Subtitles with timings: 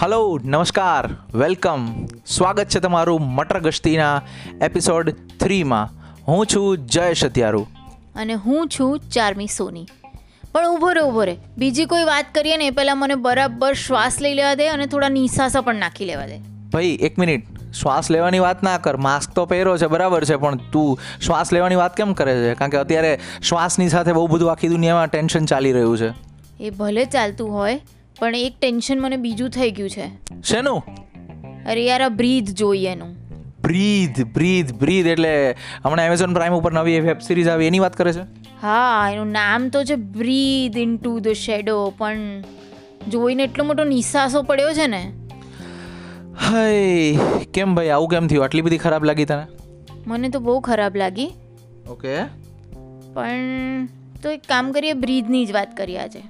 [0.00, 1.08] Hello નમસ્કાર.
[1.34, 4.22] Welcome સ્વાગત છે તમારું મટર ગશ્તીના
[4.62, 5.88] એપિસોડ થ્રીમાં
[6.28, 7.66] હું છું જય સત્યારુ
[8.14, 9.86] અને હું છું ચારમી સોની.
[10.52, 14.20] પણ ઊભો રે ઊભો રે બીજી કોઈ વાત કરીએ ને એ પહેલાં મને બરાબર શ્વાસ
[14.20, 16.38] લઈ લેવા દે અને થોડા નિસાસા પણ નાખી લેવા દે.
[16.72, 17.55] ભાઈ એક મિનિટ.
[17.72, 21.74] શ્વાસ લેવાની વાત ના કર માસ્ક તો પહેરો છે બરાબર છે પણ તું શ્વાસ લેવાની
[21.74, 22.54] વાત કેમ કરે છે?
[22.54, 26.10] કારણ કે અત્યારે શ્વાસની સાથે બહુ બધું આખી દુનિયામાં ટેન્શન ચાલી રહ્યું છે.
[26.60, 27.80] એ ભલે ચાલતું હોય
[28.18, 30.08] પણ એક ટેન્શન મને બીજું થઈ ગયું છે.
[30.42, 30.82] શેનું?
[31.66, 33.26] અરે યાર આ બ્રીથ જોઈએ એનું.
[33.62, 35.54] બ્રીધ બ્રીધ બ્રીધ એટલે
[35.84, 38.22] હમણાં એમેઝોન પ્રાઇમ ઉપર નવી વેબ સિરીઝ આવી એની વાત કરે છે?
[38.62, 42.42] હા એનું નામ તો છે breathe into the shadow પણ
[43.08, 45.12] જોઈને એટલો મોટો નિસાસો પડ્યો છે ને
[46.40, 47.18] હય
[47.54, 47.88] કેમ ભાઈ?
[47.88, 48.44] આવું કેમ થયું?
[48.44, 49.46] આટલી બધી ખરાબ લાગી તને?
[50.06, 51.30] મને તો બહુ ખરાબ લાગી.
[51.88, 52.22] ઓકે.
[53.14, 53.38] પણ
[54.22, 56.22] તો એક કામ કરીએ બ્રીધની જ વાત કરીએ આજે.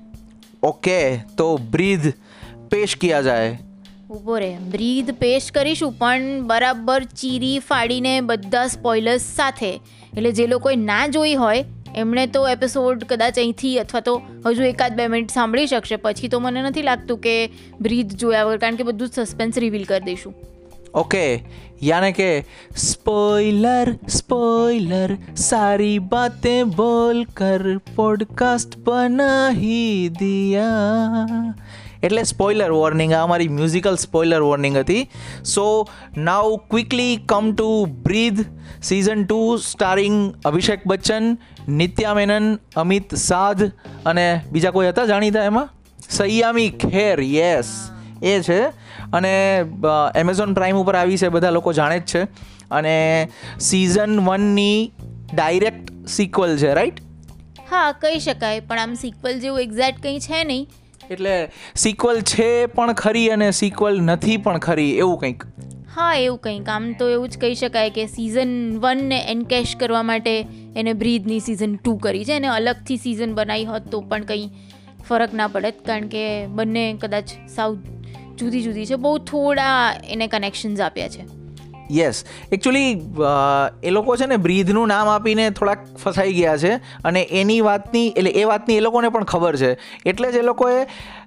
[0.62, 2.12] ઓકે તો બ્રીધ
[2.70, 3.58] પેશ કિયા જાય?
[4.10, 4.56] ઊભો રે.
[4.70, 9.70] બ્રીધ પેસ્ટ કરીશું પણ બરાબર ચીરી ફાડીને બધા સ્પોઇલર્સ સાથે.
[10.16, 11.64] એટલે જે લોકોએ ના જોઈ હોય
[11.96, 15.96] એમણે તો એપિસોડ કદાચ અહીંથી અથવા તો હજુ એકાદ બે મિનિટ સાંભળી શકશે.
[15.96, 19.84] પછી તો મને નથી લાગતું કે બ્રીથ જોયા વગર, કારણ કે બધું જ સસ્પેન્સ રિવીલ
[19.84, 20.34] કરી દઈશું.
[20.94, 21.44] ઓકે,
[21.82, 22.44] યાને કે
[22.76, 31.54] સ્પોઈલર સ્પોઈલર સારી બાતે બોલ કર પોડકાસ્ટ બનાહી દિયા.
[32.02, 35.08] એટલે સ્પોઇલર વોર્નિંગ આ અમારી મ્યુઝિકલ સ્પોઇલર વોર્નિંગ હતી.
[35.44, 38.44] So now quickly come to breathe
[38.82, 43.62] season two starring Abhishek Bachchan Nitya Menen Amit Sadh
[44.06, 45.68] અને બીજા કોઈ હતા જાણીતા એમાં?
[46.10, 47.90] સૈયામી ખેર યસ
[48.22, 48.60] એ છે.
[49.12, 49.64] અને
[50.14, 52.22] એમેઝોન પ્રાઇમ ઉપર આવી છે, બધા લોકો જાણે જ છે.
[52.70, 53.28] અને
[53.60, 54.92] સિઝન વનની
[55.34, 57.00] ડાયરેક્ટ સિક્વલ છે રાઈટ
[57.70, 60.68] હા, કહી શકાય, પણ આમ સિક્વલ જેવું એક્ઝેક્ટ કંઈ છે નહીં.
[61.10, 65.44] એટલે સિક્વલ છે પણ ખરી અને સિક્વલ નથી પણ ખરી, એવું કંઈક?
[65.94, 66.68] હા, એવું કંઈક.
[66.68, 70.46] આમ તો એવું જ કહી શકાય કે સિઝન વનને એનકેશ કરવા માટે
[70.76, 72.32] એને બ્રીદની સિઝન ટુ કરી છે.
[72.32, 74.48] એને અલગથી સિઝન બનાવી હોત તો પણ કંઈ
[75.08, 75.70] ફરક ના પડે.
[75.70, 77.24] કારણ કે બંને કદાચ
[77.54, 77.74] સાવ
[78.38, 78.94] જુદી જુદી છે.
[78.94, 81.35] બહુ થોડા એને કનેક્શન્સ આપ્યા છે.
[81.90, 82.90] યસ એકચ્યુઅલી
[83.82, 86.72] એ લોકો છે ને બ્રીધનું નામ આપીને થોડાક ફસાઈ ગયા છે
[87.04, 89.72] અને એની વાતની, એટલે એ વાતની એ લોકોને પણ ખબર છે.
[90.06, 90.86] એટલે જ એ લોકોએ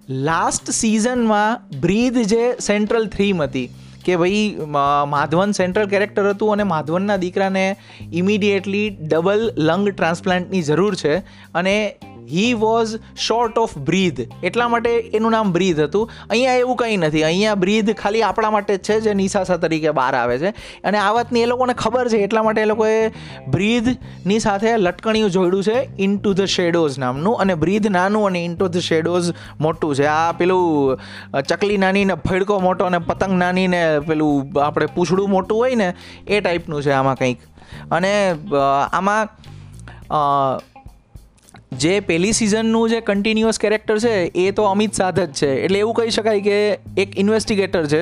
[0.10, 3.70] લાસ્ટ સિઝનમાં બ્રીધ જે સેન્ટ્રલ થ્રીમ હતી,
[4.06, 4.68] કે ભાઈ
[5.10, 7.66] માધવન સેન્ટ્રલ કેરેક્ટર હતું અને માધવનના દીકરાને
[8.14, 11.18] ઇમિડિયેટલી ડબલ લંગ ટ્રાન્સપ્લાન્ટની જરૂર છે
[11.54, 11.76] અને
[12.32, 12.94] he was
[13.28, 16.12] short of breath એટલા માટે એનું નામ બ્રીધ હતું.
[16.30, 17.24] અહીંયા એવું કંઈ નથી.
[17.24, 20.54] અહીંયા બ્રીધ ખાલી આપણા માટે જ છે, જે નિશાસા તરીકે બહાર આવે છે.
[20.84, 22.96] અને આ વાતની એ લોકોને ખબર છે, એટલા માટે એ લોકોએ
[23.56, 27.40] બ્રીધની સાથે લટકણિયું જોડ્યું છે ઇન ટુ ધ શેડોઝ નામનું.
[27.42, 30.08] અને બ્રીધ નાનું અને ઇન ટુ ધ શેડોઝ મોટું છે.
[30.08, 30.98] આ પેલું
[31.52, 35.90] ચકલી નાની ને ફડકો મોટો અને પતંગ નાની ને પેલું આપણે પૂછડું મોટું હોય ને,
[36.28, 37.40] એ ટાઈપનું છે આમાં કંઈક.
[37.92, 38.12] અને
[38.98, 39.30] આમાં
[41.72, 45.52] જે પહેલી સિઝનનું જે કન્ટિન્યુઅસ કેરેક્ટર છે, એ તો અમિત સાધ જ છે.
[45.64, 46.58] એટલે એવું કહી શકાય કે
[46.98, 48.02] એક ઇન્વેસ્ટિગેટર છે.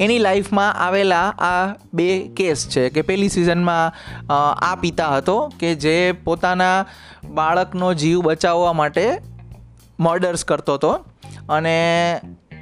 [0.00, 6.12] એની લાઈફમાં આવેલા આ બે કેસ છે કે પહેલી સિઝનમાં આ પિતા હતો કે જે
[6.12, 6.86] પોતાના
[7.24, 9.04] બાળકનો જીવ બચાવવા માટે
[10.00, 10.92] મર્ડર્સ કરતો હતો.
[11.48, 11.76] અને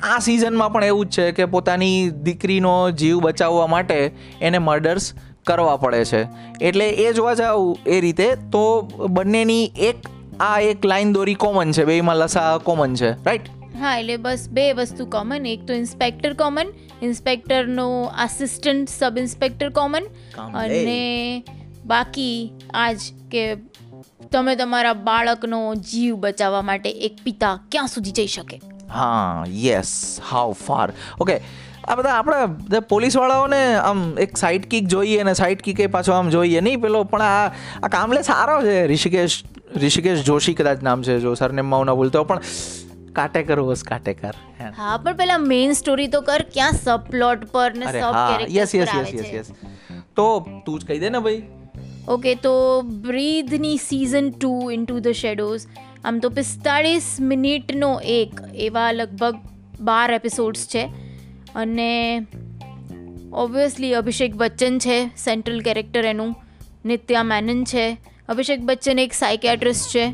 [0.02, 5.14] આ સિઝનમાં પણ એવું જ છે કે પોતાની દીકરીનો જીવ બચાવવા માટે એને મર્ડર્સ
[5.46, 6.22] કરવા પડે છે.
[6.60, 9.96] એટલે એ જોવા જાઉં એ રીતે, તો બંનેની એક
[10.40, 13.48] આ એક લાઈન દોરી કોમન છે બેમાં લસા કોમન છે રાઈટ
[13.80, 16.72] હા એટલે બસ બે વસ્તુ કોમન એક તો ઇન્સ્પેક્ટર કોમન
[17.02, 20.06] ઇન્સ્પેક્ટરનો આસિસ્ટન્ટ સબ ઇન્સ્પેક્ટર કોમન
[20.54, 21.42] અને
[21.86, 23.44] બાકી આજ કે
[24.30, 28.60] તમે તમારા બાળકનો જીવ બચાવવા માટે એક પિતા ક્યાં સુધી જઈ શકે?
[28.88, 31.42] હા યસ હાઉ ફાર ઓકે
[31.88, 36.60] આ બધા આપણા પોલીસવાળાઓને આમ એક સાઇડ કિક જોઈએ અને સાઇડ કિકે પાછો આમ જોઈએ.
[36.66, 37.46] નહીં પેલો પણ આ
[37.82, 38.76] આ કામલે સારો છે.
[38.86, 39.38] ઋષિકેશ
[39.76, 42.40] ઋષિકેશ જોશી કદાચ નામ છે જો સરનેમમાં ના ભૂલતો પણ
[43.18, 44.34] કાટેકર વોઝ કાટેકર.
[44.60, 44.68] હે.
[45.04, 48.94] પણ પેલા મેઇન સ્ટોરી તો કર ક્યાં સબ પ્લોટ પર ને સબ હા yes yes
[48.98, 49.52] yes yes yes
[50.16, 50.28] તો
[50.66, 51.42] તું જ કહી દે ને ભાઈ.
[52.08, 52.54] ઓકે તો
[53.08, 54.54] બ્રીધની season two
[54.84, 55.68] into the shadows
[56.04, 59.36] આમ તો પિસ્તાળીસ મિનિટનો એક એવા લગભગ
[59.80, 60.88] બાર એપિસોડ્સ છે.
[61.54, 62.26] અને
[63.32, 66.36] ઓબ્વિયસલી અભિષેક બચ્ચન છે સેન્ટ્રલ કેરેક્ટર એનું
[66.84, 67.96] નિત્યા મેનન છે.
[68.28, 70.06] અભિષેક બચ્ચન એક સાયકેટ્રિસ્ટ છે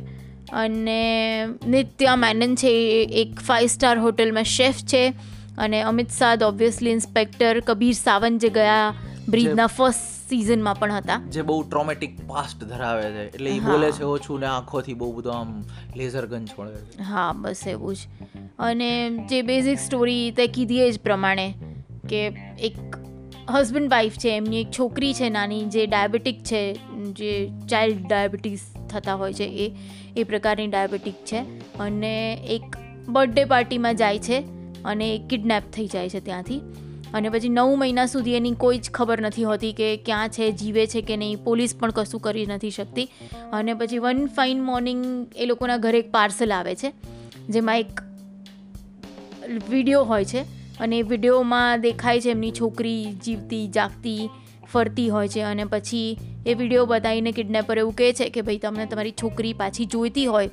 [0.53, 5.13] અને નિત્યા મેનન છે એ એક ફાઇવ સ્ટાર હોટલમાં શેફ છે
[5.59, 8.95] અને અમિત સાદ ઓબ્વિયસલી ઇન્સ્પેક્ટર કબીર સાવંત જે ગયા
[9.29, 11.19] બ્રીધના ફર્સ્ટ સિઝનમાં પણ હતા.
[11.31, 13.35] જે બહુ ટ્રોમેટિક પાસ્ટ ધરાવે છે.
[13.35, 15.65] એટલે એ બોલે છે ઓછું ને આંખોથી બહુ બધું આમ
[15.97, 17.03] લેઝર ગન છોડે છે.
[17.03, 17.99] હા બસ એવું જ.
[18.59, 18.91] અને
[19.31, 21.55] જે બેઝિક સ્ટોરી તે કીધી એ જ પ્રમાણે
[22.09, 22.27] કે
[22.61, 22.97] એક
[23.51, 26.75] હસબન્ડ વાઈફ છે એમની એક છોકરી છે નાની જે ડાયાબિટીક છે
[27.13, 28.61] જે ચાઇલ્ડ ડાયાબિટીસ
[28.91, 29.77] થતા હોય છે એ
[30.17, 31.41] એ પ્રકારની ડાયાબિટીક છે.
[31.79, 32.77] અને એક
[33.09, 34.39] બર્થડે પાર્ટીમાં જાય છે
[34.85, 36.61] અને કિડનેપ થઈ જાય છે ત્યાંથી.
[37.15, 40.87] અને પછી નવ મહિના સુધી એની કોઈ જ ખબર નથી હોતી કે ક્યાં છે, જીવે
[40.87, 41.45] છે કે નહીં.
[41.45, 43.05] પોલીસ પણ કશું કરી નથી શકતી.
[43.53, 46.93] અને પછી વન ફાઇન મોર્નિંગ એ લોકોના ઘરે એક પાર્સલ આવે છે,
[47.49, 48.01] જેમાં એક
[49.71, 50.41] વીડિયો હોય છે.
[50.81, 54.29] અને વિડીયોમાં દેખાય છે એમની છોકરી જીવતી, જાગતી,
[54.73, 55.41] ફરતી હોય છે.
[55.41, 59.85] અને પછી એ વીડિયો બતાવીને કિડનેપર એવું કહે છે કે, ભાઈ, તમને તમારી છોકરી પાછી
[59.85, 60.51] જોઈતી હોય,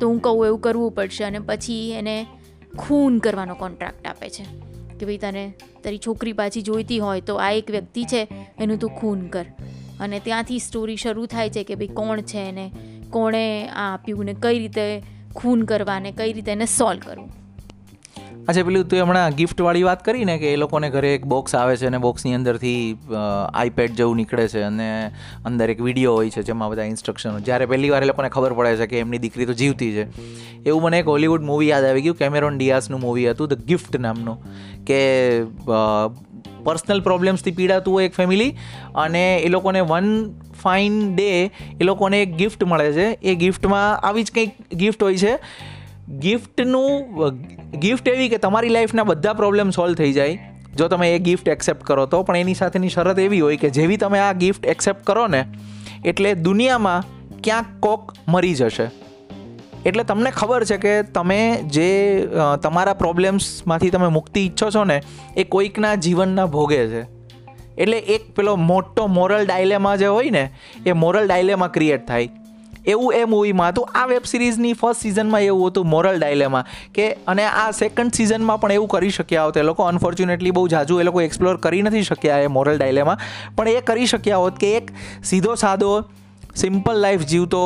[0.00, 1.24] તો હું કહું એવું કરવું પડશે.
[1.24, 2.26] અને પછી એને
[2.78, 4.67] ખૂન કરવાનો કોન્ટ્રાક્ટ આપે છે.
[5.00, 5.44] કે ભાઈ તને
[5.84, 8.22] તારી છોકરી પાછી જોઈતી હોય તો આ એક વ્યક્તિ છે,
[8.58, 9.46] એનું તું ખૂન કર.
[10.00, 12.66] અને ત્યાંથી સ્ટોરી શરૂ થાય છે કે ભાઈ કોણ છે એને
[13.16, 14.86] કોણે આ આપ્યું ને કઈ રીતે
[15.34, 17.30] ખૂન કરવા ને કઈ રીતે એને સોલ્વ કરવું.
[18.48, 21.72] અચ્છા, પેલું તું હમણાં ગિફ્ટવાળી વાત કરી ને કે એ લોકોને ઘરે એક બોક્સ આવે
[21.80, 22.78] છે અને બોક્સની અંદરથી
[23.16, 24.86] આઈપેડ જેવું નીકળે છે અને
[25.50, 28.78] અંદર એક વીડિયો હોય છે જેમાં બધા ઇન્સ્ટ્રક્શનો જ્યારે પહેલી વાર એ લોકોને ખબર પડે
[28.82, 30.06] છે કે એમની દીકરી તો જીવતી છે.
[30.64, 34.40] એવું મને એક હોલિવૂડ મૂવી યાદ આવી ગયું કેમેરોન ડિયાસનું મૂવી હતું ધ ગિફ્ટ નામનું.
[34.88, 35.00] કે
[36.64, 38.50] પર્સનલ પ્રોબ્લેમ્સથી પીડાતું હોય એક ફેમિલી
[38.96, 40.10] અને એ લોકોને વન
[40.62, 41.30] ફાઇન ડે
[41.80, 43.08] એ લોકોને એક ગિફ્ટ મળે છે.
[43.22, 45.34] એ ગિફ્ટમાં આવી જ કંઈક ગિફ્ટ હોય છે.
[46.08, 46.90] ગિફ્ટનું
[47.80, 50.38] ગિફ્ટ એવી કે તમારી લાઈફના બધા પ્રોબ્લેમ સોલ્વ થઈ જાય.
[50.76, 53.96] જો તમે એ ગિફ્ટ એક્સેપ્ટ કરો તો, પણ એની સાથેની શરત એવી હોય કે જેવી
[53.96, 55.44] તમે આ ગિફ્ટ એક્સેપ્ટ કરો ને,
[56.04, 57.02] એટલે દુનિયામાં
[57.42, 58.86] ક્યાંક કોક મરી જશે.
[59.88, 61.90] એટલે તમને ખબર છે કે તમે જે
[62.62, 64.98] તમારા પ્રોબ્લેમ્સમાંથી તમે મુક્તિ ઈચ્છો છો ને,
[65.36, 67.02] એ કોઈકના જીવનના ભોગે છે.
[67.78, 70.44] એટલે એક પેલો મોટો મોરલ ડાયલેમા જે હોય ને,
[70.86, 72.28] એ મોરલ ડાયલેમા ક્રિએટ થાય.
[72.86, 73.88] એવું એ મૂવીમાં હતું.
[73.94, 76.62] આ વેબ સિરીઝની ફર્સ્ટ સિઝનમાં એવું હતું મોરલ ડાયલેમા
[76.94, 79.84] કે, અને આ સેકન્ડ સિઝનમાં પણ એવું કરી શક્યા હોત એ લોકો.
[79.84, 83.18] અનફોર્ચ્યુનેટલી બહુ જાજુ એ લોકો એક્સપ્લોર કરી નથી શક્યા એ મોરલ ડાયલેમા
[83.56, 84.90] પણ એ કરી શક્યા હોત કે એક
[85.24, 85.90] સીધો સાદો
[86.60, 87.60] સિમ્પલ લાઈફ જીવતો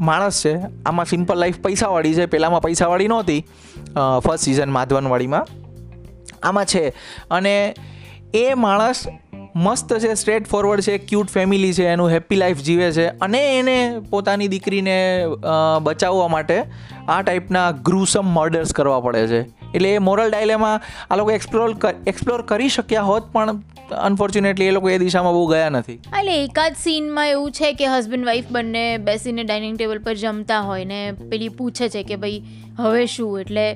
[0.00, 0.54] માણસ છે.
[0.86, 2.26] આમાં સિમ્પલ લાઈફ પૈસાવાળી છે.
[2.26, 3.44] પહેલાંમાં પૈસાવાળી નહોતી.
[4.24, 5.46] ફર્સ્ટ સિઝન માધવનવાડીમાં.
[6.42, 6.88] આમાં છે.
[7.30, 7.74] અને
[8.34, 9.04] એ માણસ
[9.56, 13.06] મસ્ત છે સ્ટ્રેટ ફોરવર્ડ છે ક્યુટ ફેમિલી છે, એનું હેપી લાઈફ જીવે છે.
[13.08, 15.24] અને એને પોતાની દીકરીને
[15.82, 16.62] બચાવવા માટે
[17.08, 19.42] આ ટાઈપના ગ્રુસમ મર્ડર્સ કરવા પડે છે.
[19.76, 21.68] એટલે એ મોરલ ડાયલેમાં આ લોકો એક્સપ્લોર
[22.06, 23.62] એક્સપ્લોર કરી શક્યા હોત, પણ
[24.02, 25.98] અનફોર્ચ્યુનેટલી એ લોકો એ દિશામાં બહુ ગયા નથી.
[26.20, 30.88] એટલે એકાદ સીનમાં એવું છે કે હસબન્ડ વાઈફ બંને બેસીને ડાઇનિંગ ટેબલ પર જમતા હોય
[30.92, 31.02] ને
[31.34, 32.40] પેલી પૂછે છે કે ભાઈ
[32.78, 33.40] હવે શું?
[33.40, 33.66] એટલે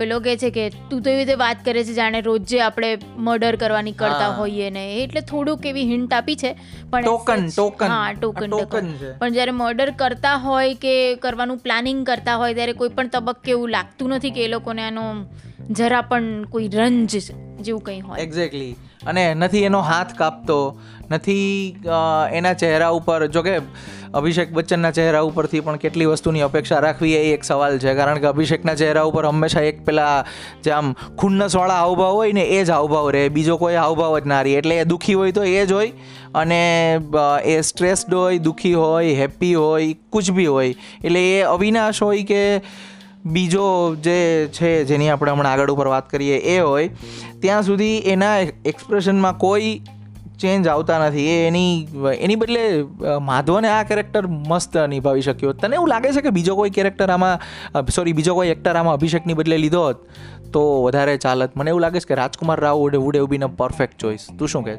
[0.00, 2.90] પેલો કહે છે કે તું તો એવી રીતે વાત કરે છે જાણે રોજ જે આપણે
[3.18, 4.84] મર્ડર કરવાની કરતા હોઈએ ને.
[5.02, 6.52] એટલે થોડુંક એવી હિન્ટ આપી છે
[6.90, 12.36] પણ ટોકન ટોકન હા ટોકન ટોકન પણ જ્યારે મર્ડર કરતા હોય કે કરવાનું પ્લાનિંગ કરતા
[12.36, 15.06] હોય ત્યારે કોઈ પણ તબક્કે એવું લાગતું નથી કે એ લોકોને આનો
[15.72, 17.18] જરા પણ કોઈ રંજ
[17.60, 18.22] જેવું કંઈ હોય.
[18.22, 18.72] એક્ઝેક્ટલી
[19.06, 20.58] અને નથી એનો હાથ કાપતો,
[21.10, 21.76] નથી
[22.38, 23.54] એના ચહેરા ઉપર જો કે
[24.14, 27.94] અભિષેક બચ્ચનના ચહેરા ઉપરથી પણ કેટલી વસ્તુની અપેક્ષા રાખવી એ એક સવાલ છે.
[27.94, 30.24] કારણ કે અભિષેકના ચહેરા ઉપર હંમેશા એક પેલા
[30.64, 30.92] જે આમ
[31.22, 33.24] ખુન્નસવાળા હાવભાવ હોય ને એ જ હાવભાવ રહે.
[33.36, 34.56] બીજો કોઈ હાવભાવ જ ના રહે.
[34.60, 35.92] એટલે એ દુઃખી હોય તો એ જ હોય
[36.34, 36.60] અને
[37.54, 40.74] એ સ્ટ્રેસ્ડ હોય, દુઃખી હોય હેપી હોય, કુછ બી હોય.
[41.04, 42.42] એટલે એ અવિનાશ હોય કે
[43.24, 44.18] બીજો જે
[44.52, 46.88] છે જેની આપણે હમણાં આગળ ઉપર વાત કરીએ એ હોય
[47.40, 49.80] ત્યાં સુધી એના એક્સપ્રેશનમાં કોઈ
[50.38, 51.26] ચેન્જ આવતા નથી.
[51.26, 52.62] એ એની એની બદલે
[53.20, 57.38] માધવને આ કેરેક્ટર મસ્ત નિભાવી શક્યો તને એવું લાગે છે કે બીજો કોઈ કેરેક્ટર આમાં
[57.88, 59.98] સોરી બીજો કોઈ એક્ટર આમાં અભિષેકની બદલે લીધો હોત
[60.52, 61.56] તો વધારે ચાલત.
[61.56, 64.64] મને એવું લાગે છે કે Rajkummar Rao would would have been perfect choice તું શું
[64.64, 64.78] કહે?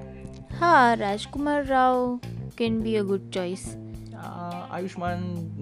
[0.62, 2.20] હા Rajkummar Rao
[2.58, 3.81] can be a good choice a,
[4.22, 5.20] Ayushmann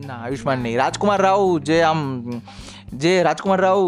[0.08, 0.78] ના આયુષ્માન નહીં.
[0.84, 2.02] રાજકુમાર રાવ જે આમ
[3.04, 3.82] જે રાજકુમાર રાવ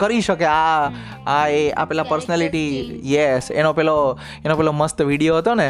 [0.00, 0.90] કરી શકે આ
[1.34, 2.70] આ એ આ પેલા પર્સનાલિટી
[3.12, 3.96] યસ એનો પેલો
[4.44, 5.68] એનો પેલો મસ્ત વીડિયો હતો ને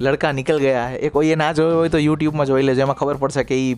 [0.00, 0.90] લડકા નીકળ ગયા.
[1.04, 2.80] એ કોઈએ ના જોયો હોય તો યુટ્યુબમાં જોઈ લેજો.
[2.86, 3.74] એમાં ખબર પડશે કે એ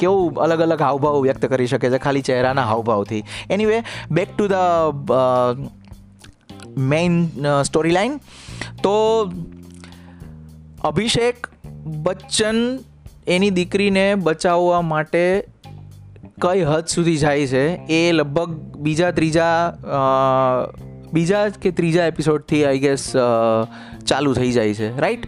[0.00, 3.22] કેવું અલગ અલગ હાવભાવ વ્યક્ત કરી શકે છે ખાલી ચહેરાના હાવભાવથી.
[3.50, 3.78] Anyway
[4.10, 4.58] back to the
[6.92, 7.14] main
[7.62, 8.18] story line
[8.82, 8.94] તો
[10.90, 11.48] અભિષેક
[12.04, 12.58] બચ્ચન
[13.28, 15.44] એની દીકરીને બચાવવા માટે
[16.42, 17.78] કઈ હદ સુધી જાય છે?
[17.90, 19.72] એ લગભગ બીજા ત્રીજા
[21.12, 23.16] બીજા કે ત્રીજા એપિસોડથી આઈ ગેસ
[24.06, 25.26] ચાલુ થઈ જાય છે રાઈટ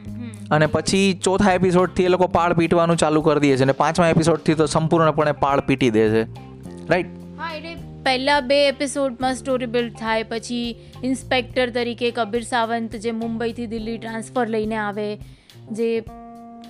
[0.51, 4.55] અને પછી ચોથા એપિસોડથી એ લોકો પાળ પીટવાનું ચાલુ કરી દે છે અને પાંચમા એપિસોડથી
[4.55, 6.23] તો સંપૂર્ણપણે પાળ પીટી દે છે
[6.89, 7.07] રાઈટ
[7.39, 13.67] હા એટલે પહેલા બે એપિસોડમાં સ્ટોરી બિલ્ડ થાય પછી ઇન્સ્પેક્ટર તરીકે કબીર સાવંત જે મુંબઈથી
[13.67, 15.19] દિલ્હી ટ્રાન્સફર લઈને આવે
[15.71, 16.03] જે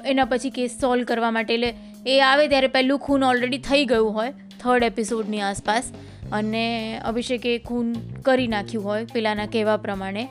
[0.05, 1.75] એના પછી કેસ સોલ્વ કરવા માટે એટલે
[2.07, 5.93] એ આવે ત્યારે પહેલું ખૂન ઓલરેડી થઈ ગયું હોય થર્ડ એપિસોડની આસપાસ.
[6.33, 6.65] અને
[6.99, 10.29] અભિષેકે ખૂન કરી નાખ્યું હોય, પેલાના કહેવા પ્રમાણે.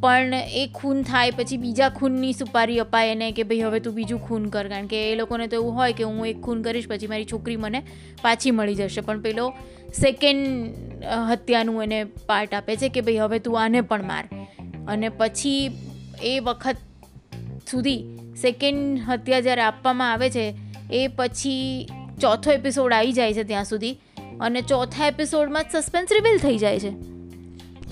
[0.00, 4.20] પણ એ ખૂન થાય પછી બીજા ખૂનની સુપારી અપાય એને કે ભાઈ હવે તું બીજું
[4.22, 7.06] ખૂન કર, કારણ કે એ લોકોને તો એવું હોય કે હું એક ખૂન કરીશ પછી
[7.06, 7.82] મારી છોકરી મને
[8.22, 9.00] પાછી મળી જશે.
[9.00, 9.52] પણ પેલો
[10.00, 14.24] સેકન્ડ હત્યાનું એને પાર્ટ આપે છે કે ભાઈ હવે તું આને પણ માર.
[14.88, 15.70] અને પછી
[16.22, 16.76] એ વખત
[17.70, 18.04] સુધી
[18.42, 20.54] સેકન્ડ હત્યા જ્યારે આપવામાં આવે છે,
[20.92, 21.88] એ પછી
[22.20, 23.98] ચોથો એપિસોડ આવી જાય છે ત્યાં સુધી
[24.40, 26.92] અને ચોથા એપિસોડમાં જ સસ્પેન્સ રિવીલ થઈ જાય છે.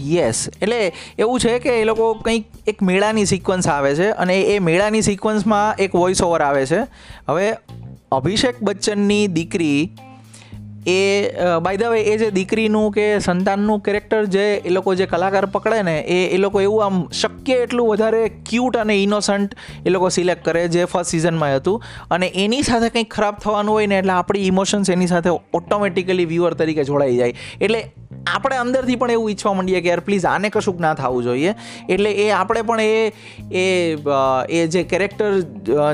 [0.02, 4.58] યસ એટલે એવું છે કે એ લોકો કંઈક એક મેળાની સિક્વન્સ આવે છે અને એ
[4.58, 6.80] મેળાની સિક્વન્સમાં એક વોઇસ ઓવર આવે છે.
[7.28, 7.54] હવે
[8.12, 9.90] અભિષેક બચ્ચનની દીકરી
[10.86, 10.96] એ
[11.62, 15.82] બાય ધ વે એ જે દીકરીનું કે સંતાનનું કેરેક્ટર જે એ લોકો જે કલાકાર પકડે
[15.82, 20.44] ને, એ એ લોકો એવું આમ શક્ય એટલું વધારે ક્યુટ અને ઇનોસન્ટ એ લોકો સિલેક્ટ
[20.44, 21.82] કરે જે ફર્સ્ટ સિઝનમાં હતું.
[22.10, 26.54] અને એની સાથે કંઈક ખરાબ થવાનું હોય ને, એટલે આપણી ઇમોશન્સ એની સાથે ઓટોમેટિકલી વ્યુઅર
[26.54, 27.34] તરીકે જોડાઈ જાય.
[27.60, 27.80] એટલે
[28.26, 31.54] આપણે અંદરથી પણ એવું ઈચ્છવા માંડીએ કે યાર પ્લીઝ આને કશુંક ના થવું જોઈએ.
[31.88, 33.12] એટલે એ આપણે પણ એ
[33.52, 33.96] એ
[34.48, 35.40] એ જે કેરેક્ટર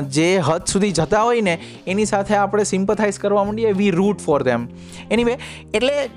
[0.09, 1.57] જે હદ સુધી જતા હોય ને,
[1.87, 4.67] એની સાથે આપણે સિમ્પથાઇઝ કરવા માંડીએ we root for them
[5.11, 5.37] anyway
[5.73, 6.09] એટલે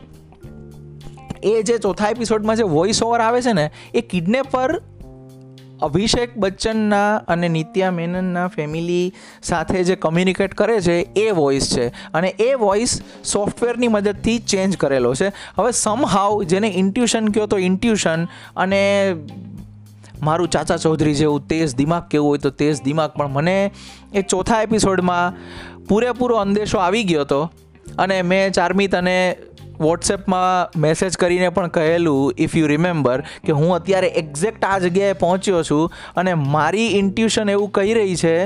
[1.42, 4.80] એ જે ચોથા એપિસોડમાં જે વોઇસ ઓવર આવે છે ને, એ કિડનેપર
[5.84, 9.12] અભિષેક બચ્ચનના અને નિત્યા મેનનના ફેમિલી
[9.42, 11.88] સાથે જે કમ્યુનિકેટ કરે છે, એ વોઇસ છે.
[11.88, 15.28] અને એ વોઇસ સોફ્ટવેરની મદદથી ચેન્જ કરેલો છે.
[15.28, 18.24] હવે સમહાવ જેને ઇન્ટ્યુશન કહો તો ઇન્ટ્યુશન
[18.56, 19.14] અને
[20.22, 23.10] મારું ચાચા ચૌધરી જેવું તેજ દિમાગ કેવું હોય તો તેજ દિમાગ.
[23.10, 23.70] પણ મને
[24.14, 25.34] એ ચોથા એપિસોડમાં
[25.88, 27.50] પૂરેપૂરો અંદેશો આવી ગયો હતો.
[27.98, 29.36] અને મેં ચારમિત અને
[29.80, 35.62] વોટ્સએપમાં મેસેજ કરીને પણ કહેલું ઇફ યુ રિમેમ્બર કે હું અત્યારે એક્ઝેક્ટ આ જગ્યાએ પહોંચ્યો
[35.62, 38.36] છું અને મારી ઇન્ટ્યુશન એવું કહી રહી છે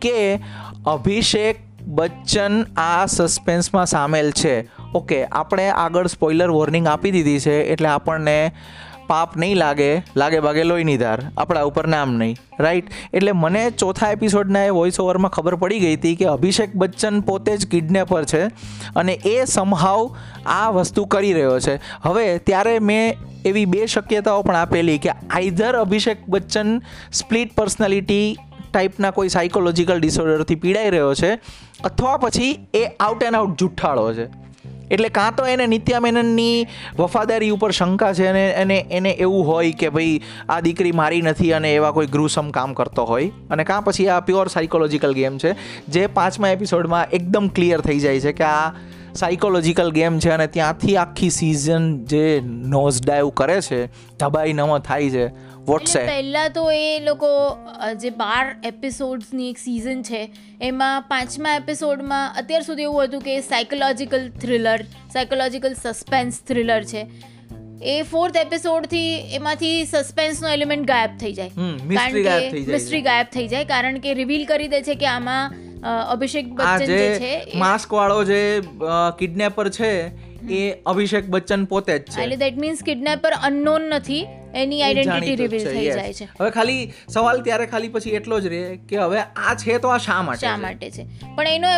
[0.00, 0.38] કે
[0.86, 4.68] અભિષેક બચ્ચન આ સસ્પેન્સમાં સામેલ છે.
[4.94, 8.52] ઓકે આપણે આગળ સ્પોઇલર વોર્નિંગ આપી દીધી છે, એટલે આપણને
[9.10, 11.18] પાપ નહીં લાગે લાગે ભાગે લોહીની ધાર.
[11.38, 12.36] આપણા ઉપર નામ નહીં.
[12.60, 17.20] રાઈટ એટલે મને ચોથા એપિસોડના એ વોઇસ ઓવરમાં ખબર પડી ગઈ હતી કે અભિષેક બચ્ચન
[17.28, 18.42] પોતે જ કિડનેપર છે
[18.96, 20.02] અને એ સમહાવ
[20.58, 21.74] આ વસ્તુ કરી રહ્યો છે.
[22.02, 26.78] હવે ત્યારે મેં એવી બે શક્યતાઓ પણ આપેલી કે either Abhishek Bachchan
[27.12, 28.26] split personality
[28.72, 31.30] ટાઈપના કોઈ સાયકોલોજીકલ ડિસઓર્ડરથી પીડાઈ રહ્યો છે,
[31.84, 34.26] અથવા પછી એ આઉટ એન્ડ આઉટ જુઠ્ઠાળો છે.
[34.90, 36.66] એટલે કાં તો એને નિત્યા મેનનની
[36.98, 41.52] વફાદારી ઉપર શંકા છે અને એને એને એવું હોય કે ભાઈ આ દીકરી મારી નથી
[41.52, 43.32] અને એવા કોઈ ગ્રુસમ કામ કરતો હોય.
[43.50, 45.54] અને કાં પછી આ પ્યોર સાયકોલોજીકલ ગેમ છે,
[45.88, 48.72] જે પાંચમા એપિસોડમાં એકદમ ક્લિયર થઈ જાય છે કે આ
[49.14, 52.24] સાયકોલોજીકલ ગેમ છે અને ત્યાંથી આખી સિઝન જે
[52.74, 53.80] નોઝ ડાઈવ કરે છે
[54.20, 55.24] ધબાઈ નમો થાય છે.
[55.70, 57.30] વોટ્સએપ પહેલાં તો એ લોકો
[57.94, 60.22] જે બાર એપિસોડ્સની એક સિઝન છે
[60.62, 67.04] એમાં પાંચમા એપિસોડમાં અત્યાર સુધી એવું હતું કે psychological thriller psychological suspense thriller છે.
[67.82, 71.50] એ ફોર્થ એપિસોડથી એમાંથી સસ્પેન્સનો એલિમેન્ટ ગાયબ થઈ જાય.
[71.56, 75.54] હમ, કે મિસ્ટ્રી ગાયબ થઈ જાય કારણ કે રિવીલ કરી દે છે કે આમાં
[76.08, 78.42] અભિષેક બચ્ચન જે છે માસ્ક વાળો જે
[79.18, 79.92] કિડનેપર છે
[80.56, 82.20] એ અભિષેક બચ્ચન પોતે જ છે.
[82.22, 84.22] એટલે ધેટ મીન્સ કિડનેપર અનનોન નથી.
[84.54, 86.24] એની આઈડેન્ટિટી રિવીલ થઈ જાય છે.
[86.40, 89.98] હવે ખાલી સવાલ ત્યારે ખાલી પછી એટલો જ રહે કે હવે આ છે તો આ
[89.98, 91.04] શા માટે શા માટે છે?
[91.36, 91.68] પણ એનો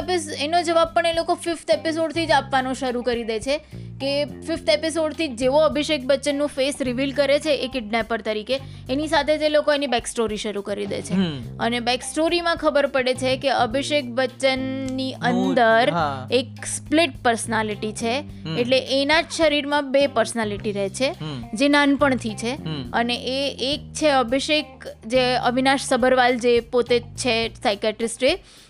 [0.41, 3.59] એનો જવાબ પણ એ લોકો ફિફ્થ એપિસોડથી જ આપવાનો શરૂ કરી દે છે
[4.01, 8.59] કે ફિફ્થ એપિસોડથી જેવો અભિષેક બચ્ચનનું ફેસ રિવીલ કરે છે એ કિડનેપર તરીકે
[8.91, 11.15] એની સાથે જ એ લોકો એની બેક સ્ટોરી શરૂ કરી દે છે.
[11.59, 15.93] અને બેક સ્ટોરીમાં ખબર પડે છે કે અભિષેક બચ્ચનની અંદર
[16.31, 18.15] એક સ્પ્લિટ પર્સનાલિટી છે.
[18.59, 21.15] એટલે એના જ શરીરમાં બે પર્સનાલિટી રહે છે
[21.55, 22.57] જે નાનપણથી છે.
[22.93, 24.67] અને એ એક છે અભિષેક
[25.07, 28.25] જે અવિનાશ સબરવાલ જે પોતે છે સાયકેટ્રિસ્ટ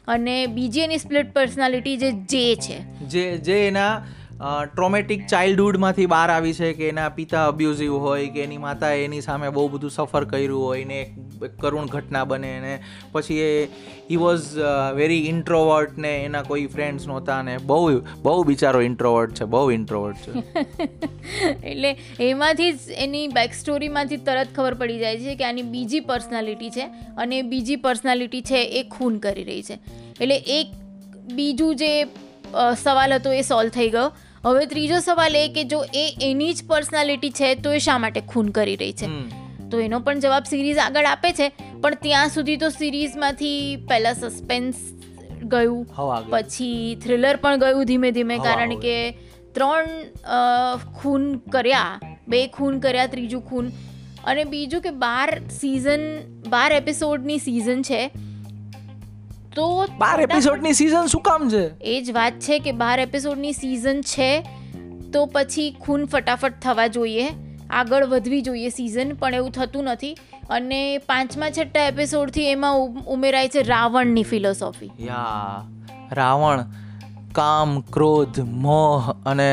[0.08, 2.78] અને બીજી એની સ્પ્લિટ પર્સનાલિટી જે જે છે.
[3.06, 4.02] જે જે એના
[4.74, 9.48] ટ્રોમેટિક ચાઇલ્ડહુડમાંથી બહાર આવી છે કે એના પિતા અબ્યુઝિવ હોય કે એની માતા એની સામે
[9.48, 11.00] બહુ બધું સફર કર્યું હોય ને
[11.44, 12.72] એક કરુણ ઘટના બને ને
[13.12, 13.64] પછી એ
[14.10, 14.40] હી વોઝ
[14.96, 20.16] વેરી ઇન્ટ્રોવર્ટ ને એના કોઈ ફ્રેન્ડ્સ નહોતા ને બહુ બહુ બિચારો ઇન્ટ્રોવર્ટ છે બહુ ઇન્ટ્રોવર્ટ
[20.16, 20.32] છે.
[21.70, 26.70] એટલે એમાંથી જ એની બેક સ્ટોરીમાંથી તરત ખબર પડી જાય છે કે આની બીજી પર્સનાલિટી
[26.70, 29.78] છે અને બીજી પર્સનાલિટી છે એ ખૂન કરી રહી છે.
[30.20, 30.66] એટલે એક
[31.34, 32.04] બીજું જે
[32.82, 34.12] સવાલ હતો એ સોલ્વ થઈ ગયો.
[34.44, 38.20] હવે ત્રીજો સવાલ એ કે જો એ એની જ પર્સનાલિટી છે તો એ શા માટે
[38.20, 39.06] ખૂન કરી રહી છે?
[39.70, 44.74] તો એનો પણ જવાબ સિરીઝ આગળ આપે છે પણ ત્યાં સુધી તો સિરીઝમાંથી પહેલા સસ્પેન્સ
[45.42, 45.86] ગયું
[46.30, 49.10] પછી થ્રિલર પણ ગયું ધીમે ધીમે કારણ કે
[49.54, 49.84] ત્રણ
[50.94, 53.70] ખૂન કર્યા બે ખૂન કર્યા ત્રીજું ખૂન.
[54.24, 56.00] અને બીજું કે બાર સિઝન
[56.48, 58.10] બાર એપિસોડની સિઝન છે
[59.56, 61.84] તો બાર એપિસોડની સિઝન શું કામ છે?
[61.84, 64.42] એ જ વાત છે કે બાર એપિસોડની સિઝન છે
[65.12, 67.26] તો પછી ખૂન ફટાફટ થવા જોઈએ
[67.70, 70.16] આગળ વધવી જોઈએ સિઝન પણ એવું થતું નથી.
[70.50, 75.62] અને પાંચમા છઠ્ઠા એપિસોડથી એમાં ઉમેરાય છે રાવણની ફિલોસોફી યા
[76.12, 76.64] રાવણ
[77.32, 79.50] કામ ક્રોધ મોહ અને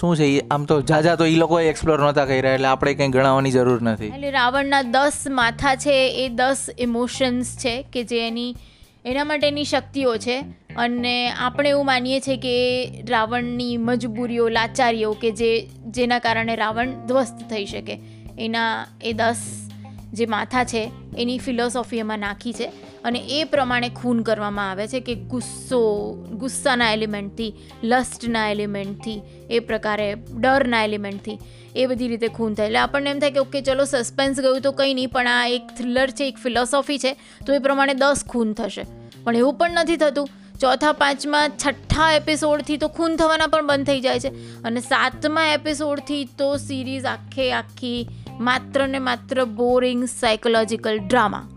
[0.00, 3.08] શું છે આમ તો જાજા તો એ લોકો એક્સપ્લોર નહોતા કરી રહ્યા એટલે આપણે કંઈ
[3.08, 4.06] ગણાવવાની જરૂર નથી.
[4.06, 8.56] એટલે રાવણના દસ માથા છે એ દસ ઇમોશન્સ છે કે જે એની
[9.04, 10.44] એના માટેની શક્તિઓ છે.
[10.76, 17.50] અને આપણે એવું માનીએ છીએ કે રાવણની મજબૂરીઓ, લાચારીઓ કે જે, જેના કારણે રાવણ ધ્વસ્ત
[17.50, 17.98] થઈ શકે.
[18.38, 19.70] એના એ દસ
[20.12, 22.70] જે માથા છે, એની ફિલોસોફી એમાં નાખી છે.
[23.04, 29.20] અને એ પ્રમાણે ખૂન કરવામાં આવે છે કે ગુસ્સો, ગુસ્સાના એલિમેન્ટથી, લસ્ટના એલિમેન્ટથી,
[29.50, 31.38] એ પ્રકારે ડરના એલિમેન્ટથી
[31.76, 32.66] એ બધી રીતે ખૂન થાય.
[32.66, 35.62] એટલે આપણને એમ થાય કે, ઓકે, ચલો, સસ્પેન્સ ગયું તો કંઈ નહીં, પણ આ એક
[35.78, 38.86] થ્રિલર છે, એક ફિલોસોફી છે, તો એ પ્રમાણે દસ ખૂન થશે.
[39.24, 40.28] પણ એવું પણ નથી થતું.
[40.60, 44.62] ચોથા, પાંચમા, છઠ્ઠા એપિસોડથી તો ખૂન થવાના પણ બંધ થઈ જાય છે.
[44.62, 48.08] અને સાતમા એપિસોડથી તો સિરીઝ આખે આખી
[48.40, 51.48] માત્ર ને માત્ર boring psychological drama.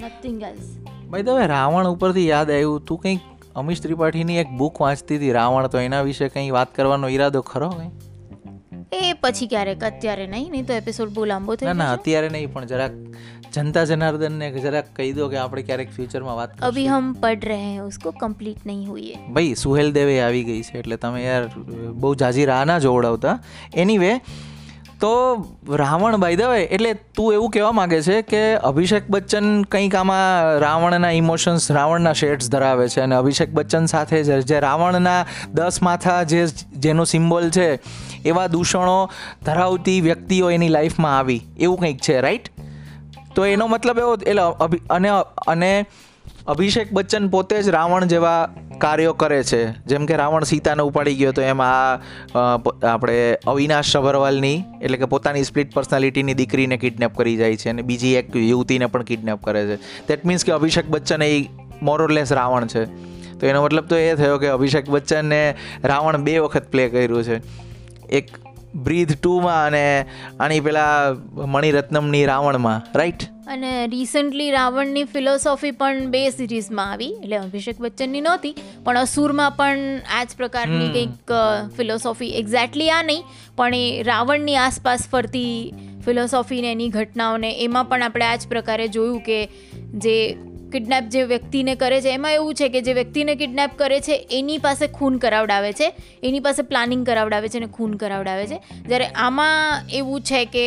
[0.00, 2.80] Nothing else ભાઈ તમે રાવણ ઉપરથી યાદ આવ્યું?
[2.88, 3.20] તું કંઈક
[3.56, 5.32] અમીશ ત્રિપાઠીની એક બુક વાંચતી હતી.
[5.32, 7.90] રાવણ તો એના વિશે કંઈ વાત કરવાનો ઈરાદો ખરો કંઈ?
[8.92, 9.84] એ પછી ક્યારેક?
[9.84, 12.98] અત્યારે નહીં નહીં તો એપિસોડ બહુ લાંબો થયો ના અત્યારે નહીં પણ જરાક
[13.54, 17.78] જનતા જનાર્દનને જરાક કહી દો કે આપણે ક્યારેક ફ્યુચરમાં વાત અભી હમ પડ રહે હૈ
[17.84, 21.48] ઉસકો કમ્પ્લીટ નહીં હુઈ હૈ ભાઈ સુહેલ દેવે આવી ગઈ છે એટલે તમે યાર
[22.04, 23.38] બહુ જાજી રાહ ના જોવડાવતા.
[23.74, 24.12] એનીવે
[25.00, 25.08] તો
[25.68, 31.10] રાવણ બાય ધ એટલે તું એવું કહેવા માગે છે કે અભિષેક બચ્ચન કંઈક આમાં રાવણના
[31.10, 36.46] ઇમોશન્સ રાવણના શેડ્સ ધરાવે છે અને અભિષેક બચ્ચન સાથે જે જે રાવણના દસ માથા જે,
[36.78, 37.68] જેનો સિમ્બોલ છે,
[38.24, 39.10] એવા દૂષણો
[39.44, 41.40] ધરાવતી વ્યક્તિઓ એની લાઈફમાં આવી.
[41.60, 42.50] એવું કંઈક છે રાઈટ
[43.34, 44.42] તો એનો મતલબ એવો, એટલે
[44.90, 45.08] અને
[45.46, 45.86] અને
[46.48, 48.48] અભિષેક બચ્ચન પોતે જ રાવણ જેવા
[48.78, 49.72] કાર્યો કરે છે.
[49.72, 51.94] જેમ કે રાવણ સીતાને ઉપાડી ગયો તો એમાં
[52.38, 52.58] આ,
[52.92, 58.14] આપણે અવિનાશ સબરવાલની એટલે કે પોતાની સ્પ્લિટ પર્સનાલિટીની દીકરીને કિડનેપ કરી જાય છે અને બીજી
[58.14, 59.76] એક યુવતીને પણ કિડનેપ કરે છે.
[59.76, 61.46] દેટ મીન્સ કે અભિષેક બચ્ચન એ
[61.82, 62.84] મોરલેસ રાવણ છે.
[63.38, 65.54] તો એનો મતલબ તો એ થયો કે અભિષેક બચ્ચને
[65.84, 67.40] રાવણ બે વખત પ્લે કર્યું છે.
[68.08, 68.28] એક
[68.82, 69.84] બ્રીધ ટુમાં અને
[70.40, 70.92] આની પેલા
[71.46, 78.54] મણિરત્નમની રાવણમાં રાઈટ અને રિસન્ટલી રાવણની ફિલોસોફી પણ બે સિરીઝમાં આવી એટલે અભિષેક બચ્ચનની નહોતી
[78.58, 81.34] પણ અસુરમાં પણ આ જ પ્રકારની કંઈક
[81.76, 83.22] ફિલોસોફી એક્ઝેક્ટલી આ નહીં
[83.56, 85.54] પણ એ રાવણની આસપાસ ફરતી
[86.00, 89.40] ફિલોસોફીને એની ઘટનાઓને એમાં પણ આપણે આ જ પ્રકારે જોયું કે
[90.00, 90.18] જે
[90.72, 94.58] કિડનેપ જે વ્યક્તિને કરે છે એમાં એવું છે કે જે વ્યક્તિને કિડનેપ કરે છે એની
[94.58, 98.58] પાસે ખૂન કરાવડાવે છે એની પાસે પ્લાનિંગ કરાવડાવે છે અને ખૂન કરાવડાવે છે.
[98.88, 100.66] જ્યારે આમાં એવું છે કે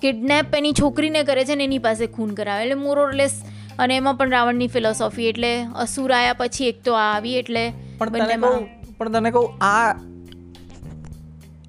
[0.00, 2.62] કિડનેપ એની છોકરીને કરે છે ને એની પાસે ખૂન કરાવે.
[2.62, 3.42] એટલે મોરોલેસ
[3.78, 9.12] અને એમાં પણ રાવણની ફિલોસોફી એટલે અસુર આવ્યા પછી એક તો આ આવી એટલે પણ
[9.12, 9.94] તને કહું આ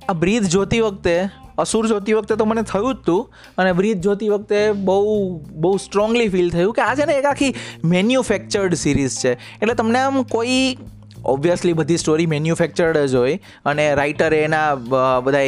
[0.09, 1.15] આ બ્રીથ જોતી વખતે
[1.61, 5.17] અસુર જોતી વખતે તો મને થયું જ હતું અને વ્રીત જોતી વખતે બહુ
[5.65, 9.33] બહુ સ્ટ્રોંગલી ફીલ થયું કે આ છે ને એક આખી મેન્યુફેક્ચર્ડ સિરીઝ છે.
[9.33, 10.77] એટલે તમને આમ કોઈ
[11.25, 14.75] ઓબ્વિયસલી બધી સ્ટોરી મેન્યુફેક્ચર્ડ જ હોય, અને રાઇટરે એના
[15.25, 15.43] બધા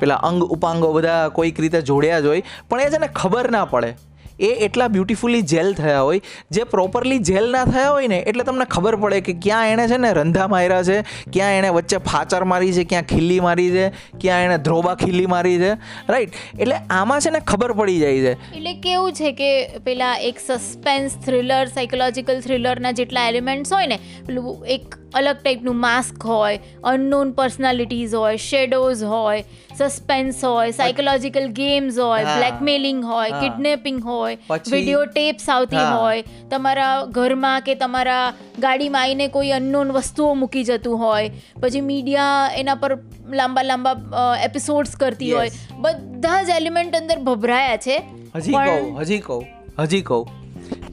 [0.00, 3.64] પેલા અંગ ઉપાંગો બધા કોઈક રીતે જોડ્યા જ હોય, પણ એ છે ને ખબર ના
[3.64, 3.90] પડે.
[4.38, 6.20] એ એટલા બ્યુટિફુલી જેલ થયા હોય,
[6.50, 9.98] જે પ્રોપરલી જેલ ના થયા હોય ને, એટલે તમને ખબર પડે કે ક્યાં એણે છે
[9.98, 10.98] ને રંધા માર્યા છે,
[11.32, 13.86] ક્યાં એણે વચ્ચે ફાચર મારી છે, ક્યાં ખીલ્લી મારી છે,
[14.20, 15.72] ક્યાં એણે ધ્રોબા ખીલ્લી મારી છે
[16.08, 18.32] રાઈટ એટલે આમાં છે ને ખબર પડી જાય છે.
[18.56, 19.50] એટલે કેવું છે કે
[19.88, 26.26] પેલા એક સસ્પેન્સ થ્રિલર સાયકોલોજીકલ થ્રિલરના જેટલા એલિમેન્ટ્સ હોય ને, પેલું એક અલગ ટાઈપનું માસ્ક
[26.26, 29.44] હોય અનનોન પર્સનાલિટીઝ હોય શેડોઝ હોય
[29.78, 34.36] સસ્પેન્સ હોય સાયકોલોજીકલ ગેમ્સ હોય બ્લેકમેલિંગ હોય કિડનેપિંગ હોય
[34.70, 40.98] વીડિયો ટેપ્સ આવતી હોય તમારા ઘરમાં કે તમારા ગાડીમાં આવીને કોઈ અનનોન વસ્તુઓ મૂકી જતું
[40.98, 41.30] હોય
[41.62, 42.98] પછી મીડિયા એના પર
[43.32, 47.98] લાંબા લાંબા એપિસોડ્સ કરતી હોય બધા જ એલિમેન્ટ અંદર ભભરાયા છે.
[48.36, 49.46] હજી કહું હજી કહું
[49.78, 50.28] હજી કહું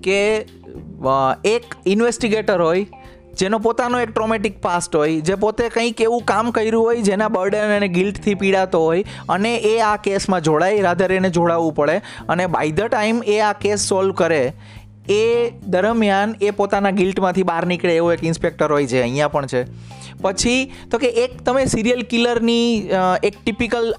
[0.01, 0.45] કે
[1.43, 2.85] એક ઇન્વેસ્ટિગેટર હોય
[3.41, 7.75] જેનો પોતાનો એક ટ્રોમેટિક પાસ્ટ હોય, જે પોતે કંઈક એવું કામ કર્યું હોય, જેના બર્ડન
[7.77, 11.97] અને ગિલ્ટથી પીડાતો હોય, અને એ આ કેસમાં જોડાય રાધર એને જોડાવવું પડે.
[12.29, 14.41] અને બાય ધ ટાઈમ એ આ કેસ સોલ્વ કરે,
[15.09, 19.61] એ દરમિયાન એ પોતાના ગિલ્ટમાંથી બહાર નીકળે એવો એક ઇન્સ્પેક્ટર હોય છે, અહીંયા પણ છે.
[20.23, 22.67] પછી, તો કે એક તમે સિરિયલ કિલરની
[23.29, 23.93] એક ટિપિકલ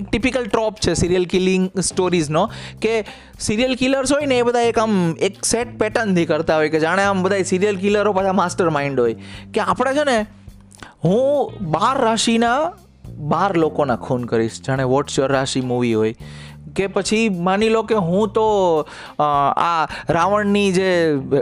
[0.00, 2.44] એક ટિપિકલ ટ્રોપ છે સિરિયલ કિલિંગ સ્ટોરીઝનો
[2.82, 2.96] કે
[3.40, 7.02] સિરિયલ કિલર્સ હોય ને એ બધા એક આમ એક સેટ પેટર્નથી કરતા હોય, કે જાણે
[7.04, 9.16] આમ બધા સિરિયલ કિલરો બધા માસ્ટર માઇન્ડ હોય.
[9.54, 10.18] કે આપણે છે ને,
[11.04, 12.72] હું બાર રાશિના
[13.30, 16.14] બાર લોકોના ખૂન કરીશ, જાણે વોટ્સ યોર રાશિ મૂવી હોય.
[16.76, 18.44] કે પછી માની લો કે હું તો
[19.18, 20.90] આ રાવણની જે,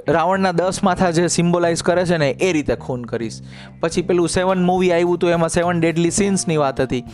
[0.08, 3.40] રાવણના દસ માથા જે સિમ્બોલાઇઝ કરે છે ને, એ રીતે ખૂન કરીશ.
[3.80, 7.04] પછી પેલું સેવન મૂવી આવ્યું હતું એમાં સેવન ડેડલી સીન્સની વાત હતી.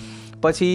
[0.44, 0.72] પછી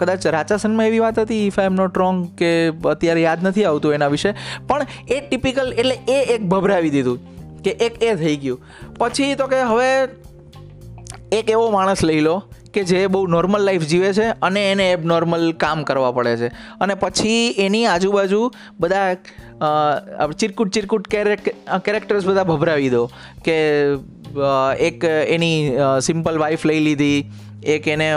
[0.00, 2.50] કદાચ રાચાસનમાં એવી વાત હતી if I am not wrong કે
[2.88, 4.34] અત્યારે યાદ નથી આવતું એના વિશે.
[4.68, 7.18] પણ એ ટિપિકલ એટલે એ એક ભભરાવી દીધું,
[7.62, 8.60] કે એક એ થઈ ગયું.
[8.98, 9.90] પછી તો કે હવે
[11.32, 12.36] એક એવો માણસ લઈ લો,
[12.74, 16.48] કે જે બહુ નોર્મલ લાઈફ જીવે છે અને એને એબનોર્મલ કામ કરવા પડે છે.
[16.80, 18.40] અને પછી એની આજુબાજુ
[18.80, 19.14] બધા
[20.34, 23.02] ચિરકુટ ચિરકુટ કેરેક્ટર્સ બધા ભભરાવી દો,
[23.44, 23.56] કે
[24.80, 25.56] એક એની
[26.02, 27.18] સિમ્પલ વાઈફ લઈ લીધી
[27.64, 28.08] એક એને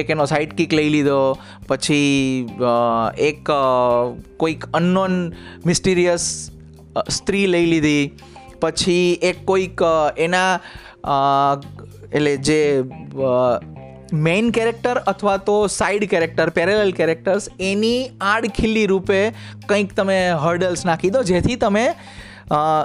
[0.00, 1.20] એક એનો સાઇડ કિક લઈ લીધો.
[1.68, 2.46] પછી
[3.28, 3.52] એક
[4.42, 5.14] કોઈક અનનોન
[5.66, 6.24] મિસ્ટીરિયસ
[7.10, 8.04] સ્ત્રી લઈ લીધી.
[8.62, 9.80] પછી એક કોઈક
[10.26, 10.50] એના
[12.12, 12.60] એટલે જે
[14.26, 18.02] મેઇન કેરેક્ટર અથવા તો સાઇડ કેરેક્ટર પેરેલલ કેરેક્ટર્સ એની
[18.32, 19.20] આડખીલી રૂપે
[19.68, 21.84] કંઈક તમે હર્ડલ્સ નાખી દો, જેથી તમે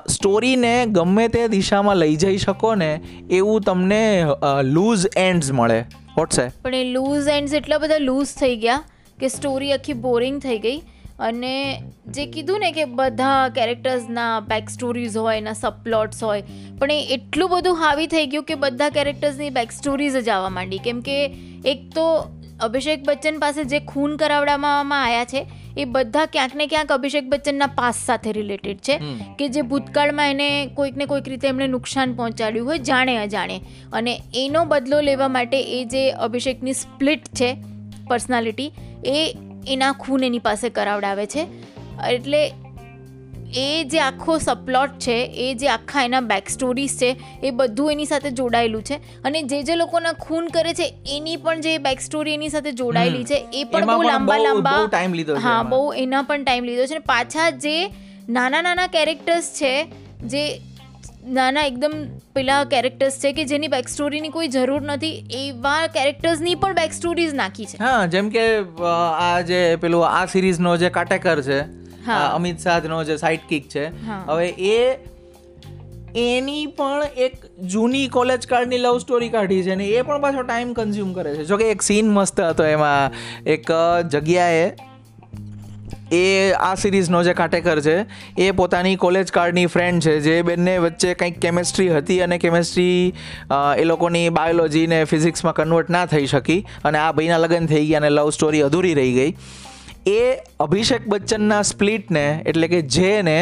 [0.08, 2.92] સ્ટોરીને ગમે તે દિશામાં લઈ જઈ શકો ને,
[3.32, 4.04] એવું તમને
[4.66, 5.82] લૂઝ એન્ડ્સ મળે.
[6.18, 8.80] વોટ્સએપ પણ એ લૂઝ એન્ડ્સ એટલા બધા લૂઝ થઈ ગયા
[9.20, 10.80] કે સ્ટોરી આખી બોરિંગ થઈ ગઈ.
[11.20, 11.54] અને
[12.08, 16.44] જે કીધું ને કે બધા કેરેક્ટર્સના બેક સ્ટોરીઝ હોય, એના સબપ્લોટ્સ હોય,
[16.80, 20.78] પણ એ એટલું બધું હાવી થઈ ગયું કે બધા કેરેક્ટર્સની બેક સ્ટોરીઝ જ આવવા માંડી.
[20.78, 21.18] કેમ કે
[21.66, 22.06] એક તો
[22.62, 25.42] અભિષેક બચ્ચન પાસે જે ખૂન કરાવડાવવામાં આવ્યા છે
[25.78, 29.00] એ બધા ક્યાંક ને ક્યાંક અભિષેક બચ્ચનના પાસ સાથે રિલેટેડ છે
[29.40, 33.62] કે જે ભૂતકાળમાં એને કોઈક ને કોઈક રીતે એમણે નુકસાન પહોંચાડ્યું હોય જાણે અજાણે.
[33.94, 37.58] અને એનો બદલો લેવા માટે એ જે અભિષેકની સ્પ્લિટ છે
[38.08, 38.72] પર્સનાલિટી
[39.06, 39.36] એ
[39.68, 41.48] એના ખૂન એની પાસે કરાવડાવે છે.
[42.10, 42.52] એટલે
[43.58, 48.06] એ જે આખો સપ્લોટ છે એ જે આખા એના બેક સ્ટોરીઝ છે એ બધું એની
[48.06, 48.96] સાથે જોડાયેલું છે.
[49.24, 53.24] અને જે જે લોકોના ખૂન કરે છે એની પણ જે બેક સ્ટોરી એની સાથે જોડાયેલી
[53.24, 56.96] છે એ પણ બહુ લાંબા લાંબા ટાઈમ લીધો હા બહુ એના પણ ટાઈમ લીધો છે.
[56.96, 57.90] અને પાછા જે
[58.30, 59.86] નાના નાના કેરેક્ટર્સ છે
[60.26, 60.62] જે
[61.28, 61.92] નાના એકદમ
[62.36, 67.34] પેલા કેરેક્ટર્સ છે કે જેની બેક સ્ટોરીની કોઈ જરૂર નથી એવા કેરેક્ટર્સની પણ બેક સ્ટોરીઝ
[67.34, 67.78] નાખી છે.
[67.78, 68.46] હા જેમ કે
[68.84, 73.86] આ જે પેલું આ સિરીઝનો જે કાટેકર છે અમિત શાહનો જે સાઇડ કિક છે
[74.28, 75.00] હવે એ
[76.16, 80.74] એની પણ એક જૂની કોલેજ કાર્ડની લવ સ્ટોરી કાઢી છે ને એ પણ પાછો ટાઈમ
[80.74, 81.44] કન્ઝ્યુમ કરે છે.
[81.46, 83.12] જોકે એક સીન મસ્ત હતો એમાં.
[83.46, 83.72] એક
[84.12, 84.72] જગ્યાએ
[86.12, 88.06] એ આ સિરીઝનો જે કાટેકર છે
[88.38, 93.14] એ પોતાની કોલેજ કાર્ડની ફ્રેન્ડ છે જે બંને વચ્ચે કંઈક કેમેસ્ટ્રી હતી અને કેમેસ્ટ્રી
[93.78, 97.98] એ લોકોની બાયોલોજી ને ફિઝિક્સમાં કન્વર્ટ ના થઈ શકી અને આ ભાઈના લગ્ન થઈ ગયા
[97.98, 99.36] અને લવ સ્ટોરી અધૂરી રહી ગઈ.
[100.10, 100.18] એ
[100.60, 103.38] અભિષેક બચ્ચનના સ્પ્લિટને, એટલે કે જેને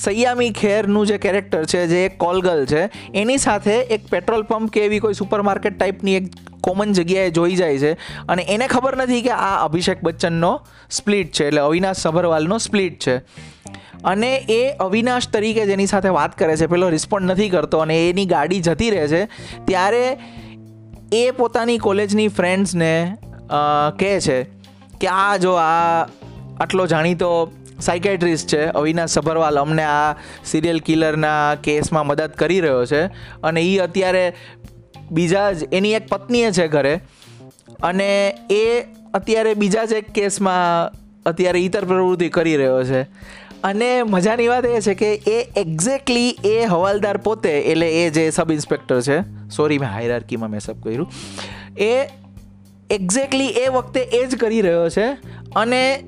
[0.00, 2.82] સૈયામી ખેરનું જે કેરેક્ટર છે, જે એક કોલગલ છે,
[3.14, 6.28] એની સાથે એક પેટ્રોલ પંપ કે એવી કોઈ સુપરમાર્કેટ ટાઈપની એક
[6.60, 7.92] કોમન જગ્યાએ જોઈ જાય છે.
[8.28, 10.52] અને એને ખબર નથી કે આ અભિષેક બચ્ચનનો
[10.90, 13.16] સ્પ્લિટ છે, એટલે અવિનાશ સભરવાલનો સ્પ્લિટ છે.
[14.04, 18.28] અને એ અવિનાશ તરીકે જેની સાથે વાત કરે છે, પેલો રિસ્પોન્ડ નથી કરતો અને એની
[18.34, 19.22] ગાડી જતી રહે છે,
[19.66, 20.04] ત્યારે
[21.12, 22.94] એ પોતાની કોલેજની ફ્રેન્ડ્સને
[24.00, 24.38] કહે છે
[25.00, 26.04] કે આ જો આ
[26.60, 30.12] આટલો જાણીતો સાયકેટ્રિસ્ટ છે, અવિનાશ સભરવાલ, અમને આ
[30.44, 33.06] સિરિયલ કિલરના કેસમાં મદદ કરી રહ્યો છે.
[33.42, 34.32] અને એ અત્યારે
[35.10, 37.00] બીજા જ, એની એક પત્નીએ છે ઘરે.
[37.82, 38.82] અને એ
[39.14, 43.02] અત્યારે બીજા જ એક કેસમાં અત્યારે ઈતર પ્રવૃત્તિ કરી રહ્યો છે.
[43.64, 48.52] અને મજાની વાત એ છે કે એ એક્ઝેક્ટલી એ હવાલદાર પોતે, એટલે એ જે સબ
[48.52, 51.10] ઇન્સ્પેક્ટર છે સોરી મેં હાયરાર્કીમાં મેં સબ કર્યું,
[51.78, 52.19] એ
[52.90, 55.06] એક્ઝેક્ટલી એ વખતે એ જ કરી રહ્યો છે.
[55.56, 56.02] અને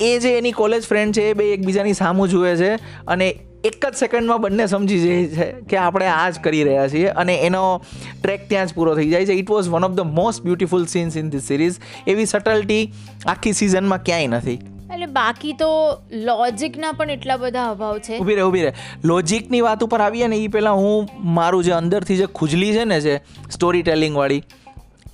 [0.00, 2.74] એ જે એની કોલેજ ફ્રેન્ડ છે એ બે એકબીજાની સામું જુએ છે
[3.06, 3.28] અને
[3.64, 7.34] એક જ સેકન્ડમાં બંને સમજી જાય છે કે આપણે આ જ કરી રહ્યા છીએ અને
[7.34, 7.82] એનો
[8.22, 9.32] ટ્રેક ત્યાં જ પૂરો થઈ જાય છે.
[9.32, 12.92] It was one of the most beautiful scenes in this series એવી સટલટી
[13.26, 14.58] આખી સિઝનમાં ક્યાંય નથી.
[14.94, 15.66] એટલે બાકી તો
[16.12, 18.18] લોજિકના પણ એટલા બધા અભાવ છે.
[18.18, 18.72] ઊભી રહે ઊભી રહે.
[19.04, 23.00] લોજિકની વાત ઉપર આવીએ ને એ પહેલાં હું મારું જે અંદરથી જે ખુજલી છે ને
[23.00, 23.20] જે
[23.50, 24.42] સ્ટોરી ટેલિંગવાળી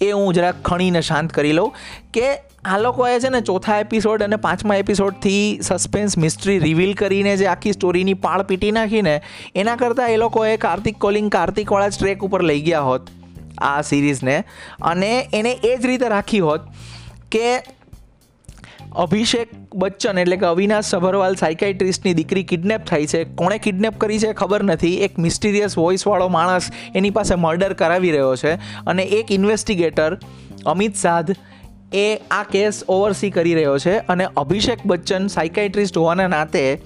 [0.01, 1.73] એ હું જરાક ખણીને શાંત કરી લઉં
[2.13, 7.47] કે આ લોકોએ છે ને ચોથા એપિસોડ અને પાંચમા એપિસોડથી સસ્પેન્સ મિસ્ટ્રી રિવીલ કરીને જે
[7.47, 9.21] આખી સ્ટોરીની પાળ પીટી નાખીને,
[9.55, 13.07] એના કરતાં એ લોકોએ કાર્તિક કોલિંગ કાર્તિકવાળા જ ટ્રેક ઉપર લઈ ગયા હોત
[13.59, 14.45] આ સિરીઝને
[14.83, 16.61] અને એને એ જ રીતે રાખી હોત
[17.33, 17.76] કે
[18.97, 23.25] અભિષેક બચ્ચન એટલે કે અવિનાશ સભરવાલ સાયકાઇટ્રિસ્ટની દીકરી કિડનેપ થાય છે.
[23.25, 24.95] કોણે કિડનેપ કરી છે ખબર નથી.
[24.97, 28.55] એક મિસ્ટીરિયસ વોઇસવાળો માણસ એની પાસે મર્ડર કરાવી રહ્યો છે
[28.87, 30.19] અને એક ઇન્વેસ્ટિગેટર
[30.67, 31.35] અમિત સાધ
[31.95, 36.83] એ આ કેસ ઓવરસી કરી રહ્યો છે અને અભિષેક બચ્ચન સાયકાઇટ્રિસ્ટ હોવાના નાતે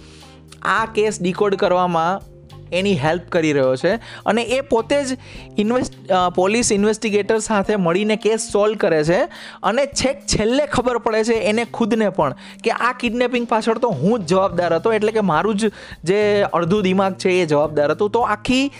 [0.62, 2.22] આ કેસ ડીકોડ કરવામાં
[2.72, 3.94] એની હેલ્પ કરી રહ્યો છે.
[4.26, 5.16] અને એ પોતે જ
[5.58, 5.94] ઇન્વેસ્ટ
[6.34, 9.20] પોલીસ ઇન્વેસ્ટિગેટર સાથે મળીને કેસ સોલ્વ કરે છે.
[9.62, 14.20] અને છેક છેલ્લે ખબર પડે છે એને ખુદને પણ કે આ કિડનેપિંગ પાછળ તો હું
[14.20, 14.92] જ જવાબદાર હતો.
[14.92, 15.70] એટલે કે મારું જ
[16.04, 18.10] જે અડધું દિમાગ છે એ જવાબદાર હતું.
[18.10, 18.70] તો આખી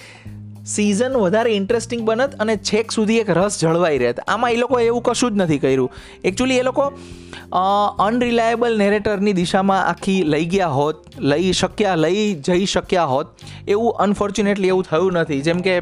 [0.66, 4.20] સિઝન વધારે ઇન્ટરેસ્ટિંગ બનત અને છેક સુધી એક રસ જળવાઈ રહેત.
[4.20, 5.90] આમાં એ લોકોએ એવું કશું જ નથી કર્યું.
[6.24, 6.92] એકચ્યુઅલી એ લોકો
[7.98, 13.26] અનરિલાયેબલ નેરેટરની દિશામાં આખી લઈ ગયા હોત, લઈ શક્યા, લઈ જઈ શક્યા હોત.
[13.68, 15.40] એવું અનફોર્ચ્યુનેટલી એવું થયું નથી.
[15.40, 15.78] જેમ કે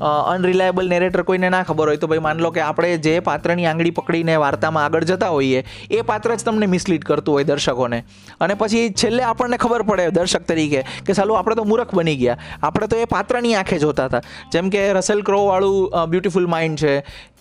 [0.00, 3.94] અનરિલાયેબલ નેરેટર કોઈને ના ખબર હોય તો ભાઈ માન લો કે આપણે જે પાત્રની આંગળી
[3.98, 7.98] પકડીને વાર્તામાં આગળ જતા હોઈએ, એ પાત્ર જ તમને મિસલીડ કરતું હોય દર્શકોને.
[8.40, 12.38] અને પછી છેલ્લે આપણને ખબર પડે દર્શક તરીકે કે સાલું આપણે તો મૂર્ખ બની ગયા.
[12.62, 14.22] આપણે તો એ પાત્રની આંખે જોતા હતા.
[14.52, 16.94] જેમ કે રસેલ ક્રો વાળું બ્યુટીફુલ માઇન્ડ છે,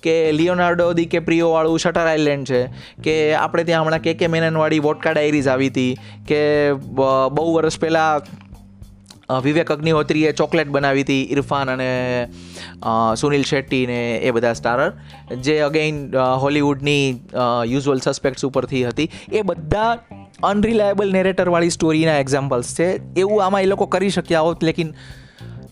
[0.06, 2.62] કે લિયોનાર્ડો દી કે પ્રિયો વાળું શટર આઇલેન્ડ છે,
[3.06, 5.94] કે આપણે ત્યાં હમણાં કે કે મેનનવાળી વોટકા ડાયરીઝ આવી હતી,
[6.30, 6.42] કે
[7.38, 8.22] બહુ વર્ષ પહેલાં
[9.30, 11.88] વિવેક અગ્નિહોત્રીએ ચોકલેટ બનાવી હતી ઇરફાન અને
[13.18, 14.94] સુનિલ શેટ્ટી ને એ બધા સ્ટારર
[15.36, 17.10] જે અગેઇન હોલિવૂડની
[17.68, 19.10] યુઝ્યુઅલ સસ્પેક્ટ્સ ઉપરથી હતી.
[19.34, 19.98] એ બધા
[20.44, 22.90] અનરિલાયેબલ નેરેટરવાળી સ્ટોરીના એક્ઝામ્પલ્સ છે.
[23.20, 24.94] એવું આમાં એ લોકો કરી શક્યા હોત લેકિન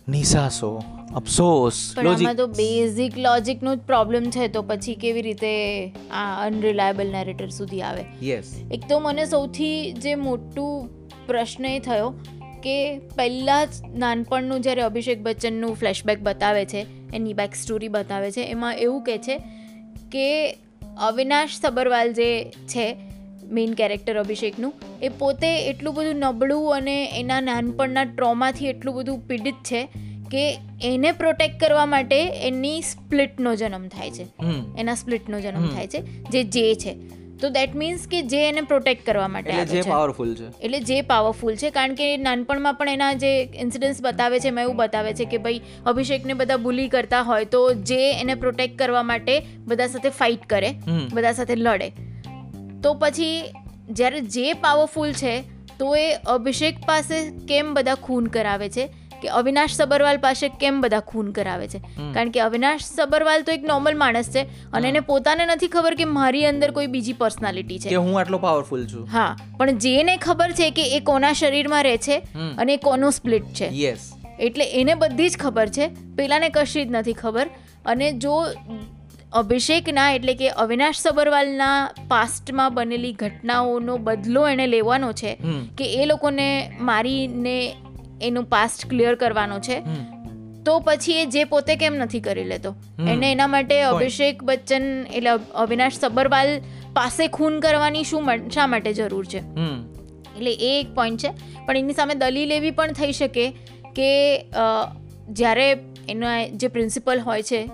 [0.10, 0.84] નિસાસો
[1.16, 5.54] અફસોસ લોજિક તો બેઝિક લોજિક નો જ પ્રોબ્લેમ છે તો પછી કેવી રીતે
[6.12, 8.06] આ અનરિલાયેબલ નેરેટર સુધી આવે?
[8.28, 10.90] યસ એક તો મને સૌથી જે મોટું
[11.28, 12.14] પ્રશ્ન એ થયો
[12.66, 18.42] કે પહેલાં જ નાનપણનું જ્યારે અભિષેક બચ્ચનનું ફ્લેશબેક બતાવે છે એની બેક સ્ટોરી બતાવે છે
[18.42, 19.38] એમાં એવું કહે છે
[20.12, 20.58] કે
[20.98, 22.96] અવિનાશ સબરવાલ જે છે
[23.52, 29.54] મેઇન કેરેક્ટર અભિષેકનું એ પોતે એટલું બધું નબળું અને એના નાનપણના ટ્રોમાથી એટલું બધું પીડિત
[29.54, 29.88] છે
[30.32, 34.28] કે એને પ્રોટેક્ટ કરવા માટે એની સ્પ્લિટનો જન્મ થાય છે.
[34.78, 37.25] એના સ્પ્લિટનો જન્મ થાય છે જે જે છે.
[37.42, 40.62] તો દેટ મીન્સ કે જે એને પ્રોટેક્ટ કરવા માટે એટલે જે પાવરફુલ છે.
[40.62, 44.76] એટલે જે પાવરફુલ છે કારણ કે નાનપણમાં પણ એના જે ઇન્સિડન્ટ્સ બતાવે છે એમાં એવું
[44.76, 49.42] બતાવે છે કે ભાઈ અભિષેકને બધા બુલી કરતા હોય તો જે એને પ્રોટેક્ટ કરવા માટે
[49.66, 50.74] બધા સાથે ફાઇટ કરે
[51.14, 51.90] બધા સાથે લડે.
[52.84, 53.54] તો પછી
[53.90, 55.42] જ્યારે જે પાવરફુલ છે
[55.80, 58.90] તો એ અભિષેક પાસે કેમ બધા ખૂન કરાવે છે?
[59.26, 61.80] કે અવિનાશ સબરવાલ પાસે કેમ બધા ખૂન કરાવે છે?
[62.14, 64.42] કારણ કે અવિનાશ સબરવાલ તો એક નોર્મલ માણસ છે
[64.74, 67.90] અને એને પોતાને નથી ખબર કે મારી અંદર કોઈ બીજી પર્સનાલિટી છે.
[67.90, 69.08] કે હું આટલો પાવરફુલ છું.
[69.08, 72.18] હા પણ જેને ખબર છે કે એ કોના શરીરમાં રહે છે
[72.58, 73.70] અને એ કોનો સ્પ્લિટ છે.
[73.74, 75.88] યસ એટલે એને બધી જ ખબર છે.
[76.18, 77.50] પેલાને કશી જ નથી ખબર.
[77.86, 78.34] અને જો
[79.34, 81.72] અભિષેકના એટલે કે અવિનાશ સબરવાલના
[82.08, 85.38] પાસ્ટમાં બનેલી ઘટનાઓનો બદલો એણે લેવાનો છે
[85.78, 86.48] કે એ લોકોને
[86.82, 87.58] મારીને
[88.22, 89.80] એનું પાસ્ટ ક્લિયર કરવાનો છે.
[90.66, 92.76] તો પછી એ જે પોતે કેમ નથી કરી લેતો?
[93.08, 96.60] એને એના માટે અભિષેક બચ્ચન એટલે અવિનાશ સબરવાલ
[96.94, 99.38] પાસે ખૂન કરવાની શું શા માટે જરૂર છે?
[99.38, 101.30] એટલે એ એક પોઈન્ટ છે.
[101.66, 103.50] પણ એની સામે દલીલ એવી પણ થઈ શકે
[103.96, 104.46] કે
[105.30, 105.72] જ્યારે
[106.10, 107.70] એના જે પ્રિન્સિપલ હોય છે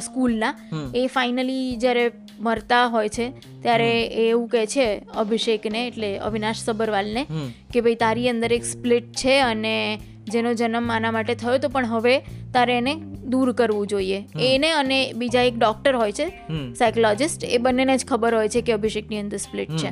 [0.00, 0.54] સ્કૂલના
[0.94, 3.30] એ ફાઇનલી જ્યારે મરતા હોય છે
[3.62, 7.26] ત્યારે એ એવું કહે છે અભિષેકને એટલે અવિનાશ સબરવાલને
[7.74, 9.98] કે ભાઈ તારી અંદર એક સ્પ્લિટ છે અને
[10.30, 12.18] જેનો જન્મ આના માટે થયો તો પણ હવે
[12.54, 14.24] તારે એને દૂર કરવું જોઈએ.
[14.40, 16.26] એને અને બીજા એક ડૉક્ટર હોય છે
[16.74, 19.88] સાયકોલોજિસ્ટ એ બંનેને જ ખબર હોય છે કે અભિષેકની અંદર સ્પ્લિટ છે.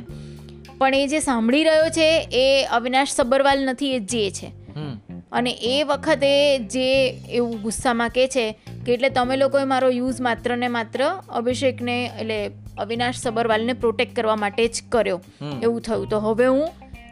[0.77, 4.47] પણ એ જે સાંભળી રહ્યો છે એ અવિનાશ સબરવાલ નથી એ જે છે.
[5.31, 6.31] અને એ વખતે
[6.73, 6.87] જે
[7.31, 8.45] એવું ગુસ્સામાં કહે છે
[8.85, 12.39] કે એટલે તમે લોકોએ મારો યુઝ માત્ર ને માત્ર અભિષેકને એટલે
[12.77, 15.21] અવિનાશ સબરવાલને પ્રોટેક્ટ કરવા માટે જ કર્યો.
[15.63, 16.07] એવું થયું.
[16.09, 16.67] તો હવે હું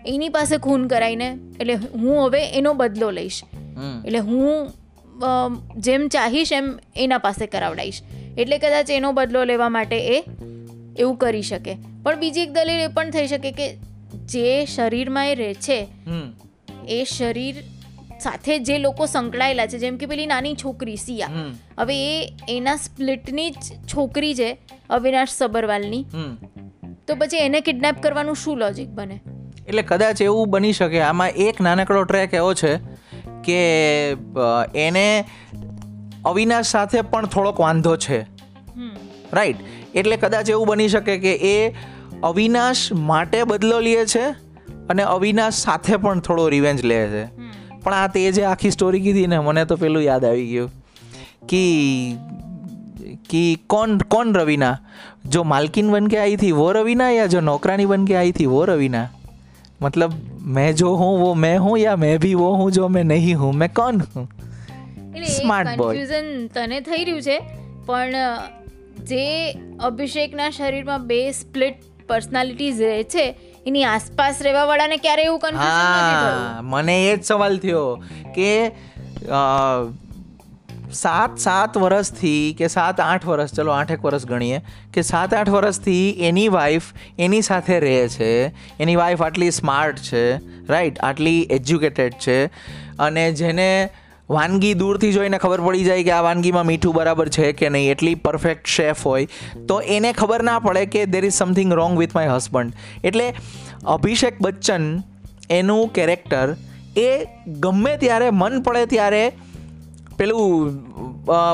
[0.06, 3.42] એની પાસે ખૂન કરાવીને એટલે હું હવે એનો બદલો લઈશ.
[4.06, 4.70] એટલે હું
[5.78, 8.02] જેમ ચાહીશ એમ એના પાસે કરાવડાવીશ
[8.38, 10.24] એટલે કદાચ એનો બદલો લેવા માટે એ
[11.00, 11.74] એવું કરી શકે.
[12.04, 13.68] પણ બીજી એક દલીલ એ પણ થઈ શકે કે
[14.26, 15.80] જે શરીરમાં એ રહે છે
[16.90, 17.56] એ શરીર
[18.20, 21.30] સાથે જે લોકો સંકળાયેલા છે જેમ કે પેલી નાની છોકરી સિયા.
[21.80, 23.56] હવે એ એના સ્પ્લિટની જ
[23.88, 24.58] છોકરી છે
[24.90, 26.06] અવિનાશ સબરવાલની.
[27.08, 29.20] તો પછી એને કિડનેપ કરવાનું શું લોજિક બને?
[29.68, 32.76] એટલે કદાચ એવું બની શકે આમાં એક નાનકડો ટ્રેક એવો છે
[33.44, 33.60] કે
[34.76, 35.26] એને
[36.26, 38.22] અવિનાશ સાથે પણ થોડોક વાંધો છે.
[39.34, 39.56] રાઈટ
[39.96, 41.74] એટલે કદાચ એવું બની શકે કે એ
[42.24, 44.26] અવિનાશ માટે બદલો લે છે
[44.90, 47.47] અને અવિનાશ સાથે પણ થોડો રિવેન્જ લે છે.
[47.84, 50.70] પણ આ તે જે આખી સ્ટોરી કીધી ને મને તો પેલું યાદ આવી ગયું
[51.50, 51.64] કે
[53.30, 54.78] કે કોણ કોણ રવિના?
[55.26, 58.46] જો માલકીન બન કે આવી હતી વો રવિના યા જો નોકરાની બન કે આવી હતી
[58.46, 59.08] વો રવિના?
[59.82, 60.12] મતલબ
[60.42, 63.56] મેં જો હું વો મેં હું યા મેં ભી વો હું જો મેં નહીં હું
[63.56, 64.32] મેં કોણ હું?
[65.28, 67.40] સ્માર્ટ બોય કન્ફ્યુઝન તને થઈ રહ્યું છે
[67.86, 68.16] પણ
[69.04, 69.52] જે
[69.84, 71.74] અભિષેકના શરીરમાં બે સ્પ્લિટ
[72.08, 73.26] પર્સનાલિટીઝ રહે છે
[73.68, 76.68] એની આસપાસ રહેવાવાળાને ક્યારે એવું કન્ફ્યુઝન નથી થયું.
[76.70, 77.88] મને એ જ સવાલ થયો
[78.36, 78.52] કે
[80.92, 84.60] સાત સાત વર્ષથી કે સાત આઠ વર્ષ ચલો આઠેક વર્ષ ગણીએ
[84.94, 88.32] કે સાત આઠ વર્ષથી એની વાઈફ એની સાથે રહે છે
[88.80, 90.26] એની વાઈફ આટલી સ્માર્ટ છે
[90.70, 92.38] રાઈટ આટલી એજ્યુકેટેડ છે
[93.00, 93.70] અને જેને
[94.30, 97.92] વાનગી દૂરથી જોઈને ખબર પડી જાય કે આ વાનગીમાં મીઠું બરાબર છે કે નહીં.
[97.92, 99.28] એટલી પરફેક્ટ શેફ હોય.
[99.68, 103.34] તો એને ખબર ના પડે કે there is something wrong with my husband એટલે
[103.86, 105.04] અભિષેક બચ્ચન
[105.50, 106.56] એનું કેરેક્ટર
[106.98, 109.32] એ ગમે ત્યારે, મન પડે ત્યારે
[110.18, 110.78] પેલું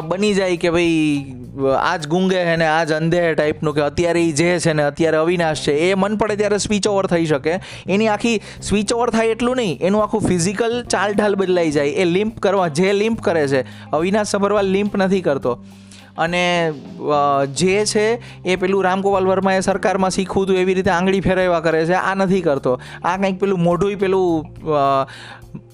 [0.10, 1.36] બની જાય કે ભાઈ
[1.82, 5.62] આજ ગુંગે છે ને આજ અંધે ટાઈપનું કે અત્યારે એ જે છે ને અત્યારે અવિનાશ
[5.65, 7.54] છે, એ મન પડે ત્યારે સ્વિચ ઓવર થઈ શકે.
[7.88, 11.95] એની આખી સ્વિચ ઓવર થાય એટલું નહીં, એનું આખું ફિઝિકલ ચાલ ઢાલ બદલાઈ જાય.
[12.02, 15.54] એ લિમ્પ કરવા, જે લિમ્પ કરે છે, અવિનાશ સભરવાલ લિમ્પ નથી કરતો.
[16.17, 16.43] અને
[17.60, 18.08] જે છે,
[18.45, 22.41] એ પેલું રામગોપાલ વર્માએ સરકારમાં શીખવું હતું એવી રીતે આંગળી ફેરવ્યા કરે છે, આ નથી
[22.41, 22.73] કરતો.
[23.04, 24.28] આ કંઈક પેલું મોઢું પેલું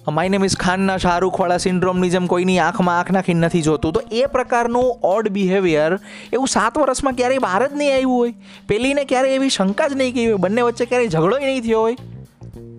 [0.08, 3.94] માય નેમ ઇઝ ખાનના શાહરૂખવાળા સિન્ડ્રોમની જેમ કોઈની આંખમાં આંખ નાખીને નથી જોતું.
[3.94, 6.00] તો એ પ્રકારનું ઓડ બિહેવિયર
[6.34, 8.34] એવું સાત વર્ષમાં ક્યારેય બહાર જ નહીં આવ્યું હોય.
[8.68, 11.96] પેલીને ક્યારેય એવી શંકા જ નહીં કહી હોય બંને વચ્ચે ક્યારેય ઝઘડો નહીં થયો હોય.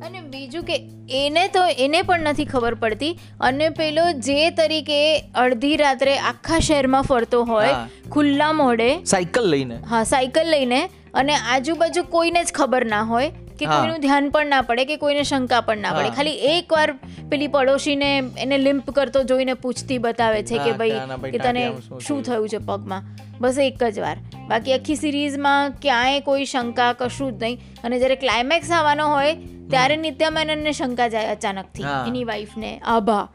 [0.07, 0.77] અને બીજું કે
[1.11, 3.19] એને તો એને પણ નથી ખબર પડતી.
[3.41, 7.69] અને પેલો જે તરીકે અડધી રાત્રે આખા શહેરમાં ફરતો હોય
[8.13, 9.05] ખુલ્લા મોઢે.
[9.05, 9.77] સાયકલ લઈને.
[9.77, 10.89] હા સાયકલ લઈને.
[11.15, 13.33] અને આજુબાજુ કોઈને જ ખબર ના હોય.
[13.61, 16.11] કે કોઈનું ધ્યાન પણ ના પડે કે કોઈને શંકા પણ ના પડે.
[16.11, 16.93] ખાલી એકવાર
[17.29, 20.91] પેલી પડોશીને એને લિમ્પ કરતો જોઈને પૂછતી બતાવે છે કે ભાઈ
[21.31, 21.73] કે તને
[22.07, 22.49] શું થયું?
[22.49, 23.03] છે પગમાં?
[23.41, 24.17] બસ એક જ વાર.
[24.49, 27.61] બાકી આખી સિરીઝમાં ક્યાંય કોઈ શંકા કશું જ નહીં.
[27.85, 29.35] અને જ્યારે ક્લાઇમેક્સ આવવાનો હોય
[29.71, 31.83] ત્યારે નિત્યા મેનનને શંકા જાય અચાનકથી.
[32.09, 33.29] એની વાઈફને આભા.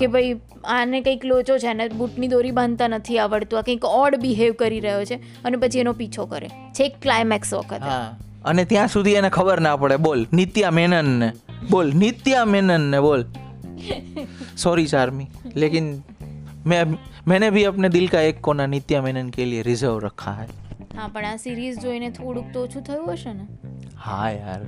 [0.00, 3.58] કે ભાઈ આને કંઈક લોચો છે ને બૂટની દોરી બાંધતા નથી આવડતું.
[3.58, 5.14] આ કંઈક ઓડ બિહેવ કરી રહ્યો છે.
[5.14, 6.48] અને પછી એનો પીછો કરે.
[6.48, 7.80] છેક ક્લાઇમેક્સ વખત.
[8.45, 11.29] અને ત્યાં સુધી એને ખબર ના પડે બોલ નિત્યા મેનનને
[11.71, 13.23] બોલ નિત્યા મેનનને બોલ
[14.57, 15.85] सॉरी चार्मी लेकिन
[16.67, 16.81] मैं
[17.27, 20.47] मैंने भी अपने दिल का एक कोना नित्या मेनन के लिए रिजर्व रखा है
[20.97, 23.45] હા પણ આ સિરીઝ જોઈને થોડુંક તો ઓછું થયું હશે ને
[23.97, 24.61] હા યાર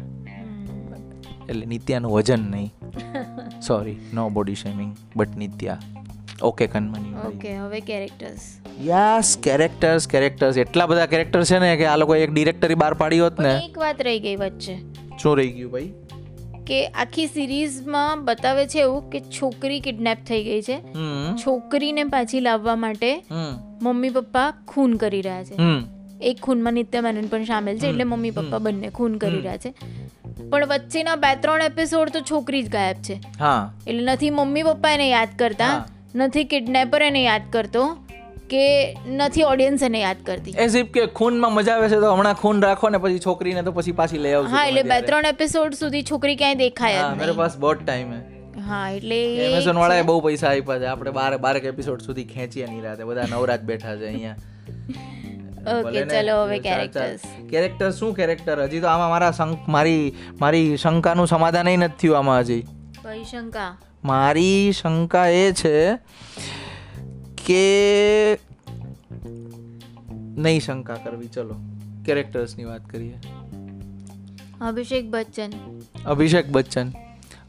[1.49, 2.71] એટલે નિત્યાનું વજન નહીં
[3.62, 5.96] sorry no body shaming but Nitya
[6.42, 11.96] Okay Kanmani okay હવે કેરેક્ટર્સ યસ કેરેક્ટર્સ કેરેક્ટર્સ એટલા બધા કેરેક્ટર છે ને કે આ
[11.96, 13.61] લોકો એક ડિરેક્ટરી બહાર પાડી હોત ને.
[13.64, 14.77] એક વાત રહી ગઈ વચ્ચે.
[15.22, 15.92] શું રહી ગયું ભાઈ?
[16.66, 20.79] કે આખી સિરીઝમાં બતાવે છે એવું કે છોકરી કિડનેપ થઈ ગઈ છે.
[21.46, 23.24] છોકરીને પાછી લાવવા માટે
[23.83, 25.55] મમ્મી પપ્પા ખૂન કરી રહ્યા છે.
[26.22, 29.74] એક ખૂનમાં નિત્ય મેનન પણ સામેલ છે એટલે મમ્મી પપ્પા બંને ખૂન કરી રહ્યા છે.
[30.51, 33.14] પણ વચ્ચેના બે ત્રણ એપિસોડ તો છોકરી જ ગાયબ છે.
[33.40, 33.72] હા.
[33.87, 35.87] એટલે નથી મમ્મી પપ્પા એને યાદ કરતા.
[36.14, 37.98] નથી કિડનેપર એને યાદ કરતો
[38.48, 40.54] કે નથી ઓડિયન્સ એને યાદ કરતી.
[40.56, 43.72] એઝ ઇફ કે ખૂનમાં મજા આવે છે તો હમણાં ખૂન રાખો ને પછી છોકરીને તો
[43.72, 47.18] પછી પાછી લઈ આવજો હા એટલે બે ત્રણ એપિસોડ સુધી છોકરી ક્યાંય દેખાય હા જ
[47.18, 48.20] મેરે નહીં પાસ બહુ ટાઈમ હે.
[48.60, 50.86] હા એટલે એમેઝોન વાળાએ બહુ પૈસા આપ્યા છે.
[50.86, 53.04] આપણે બાર બારેક એપિસોડ સુધી ખેંચીએ નહીં રાતે.
[53.04, 54.36] બધા નવરાત બેઠા છે અહીંયા.
[55.68, 61.70] ઓકે ચલો હવે કેરેક્ટર્સ કેરેક્ટર શું કેરેક્ટર હજી તો આમાં મારા મારી મારી શંકાનું સમાધાન
[61.74, 62.62] નથી થયું આમાં હજી.
[63.02, 63.70] કઈ શંકા
[64.04, 65.96] મારી શંકા એ છે
[67.46, 68.38] કે
[70.37, 71.28] નહીં શંકા કરવી.
[71.28, 71.54] ચલો
[72.04, 73.18] કેરેક્ટર્સની વાત કરીએ.
[74.61, 75.50] અભિષેક બચ્ચન.
[76.06, 76.92] અભિષેક બચ્ચન.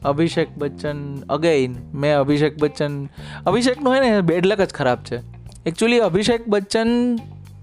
[0.05, 3.05] અભિષેક બચ્ચન અગેઇન મેં અભિષેક બચ્ચન
[3.45, 5.17] અભિષેકનું હોય ને બેડલક જ ખરાબ છે.
[5.65, 6.87] એકચ્યુઅલી અભિષેક બચ્ચન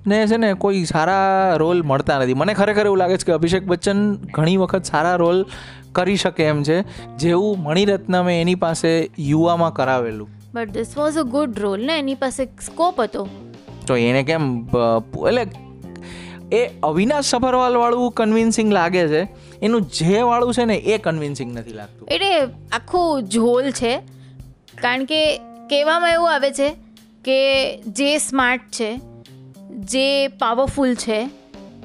[0.06, 2.34] ને છે ને કોઈ સારા રોલ મળતા નથી.
[2.34, 5.46] મને ખરેખર એવું લાગે છે કે અભિષેક બચ્ચન ઘણી વખત સારા રોલ
[5.92, 6.82] કરી શકે એમ છે
[7.16, 10.28] જેવું મણિરત્નમે એની પાસે યુવામાં કરાવેલું.
[10.54, 11.98] But this was a good role ને?
[11.98, 13.28] એની પાસે સ્કોપ હતો.
[13.86, 14.68] તો એને કેમ
[15.28, 15.46] એટલે
[16.52, 19.28] એ અવિનાશ સફરવાલ વાળું કન્વિન્સિંગ લાગે છે.
[19.62, 22.08] એનું જે વાળું છે ને એ કન્વિન્સિંગ નથી લાગતું.
[22.08, 22.40] એટલે
[22.72, 23.98] આખું ઝોલ છે.
[24.82, 25.38] કારણ કે
[25.70, 26.76] કહેવામાં એવું આવે છે
[27.24, 27.38] કે
[27.76, 29.00] જે સ્માર્ટ છે
[29.90, 31.30] જે પાવરફુલ છે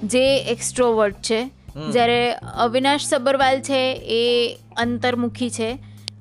[0.04, 1.46] જે એક્સ્ટ્રોવર્ટ છે
[1.92, 5.72] જ્યારે અવિનાશ સબરવાલ છે એ અંતર્મુખી છે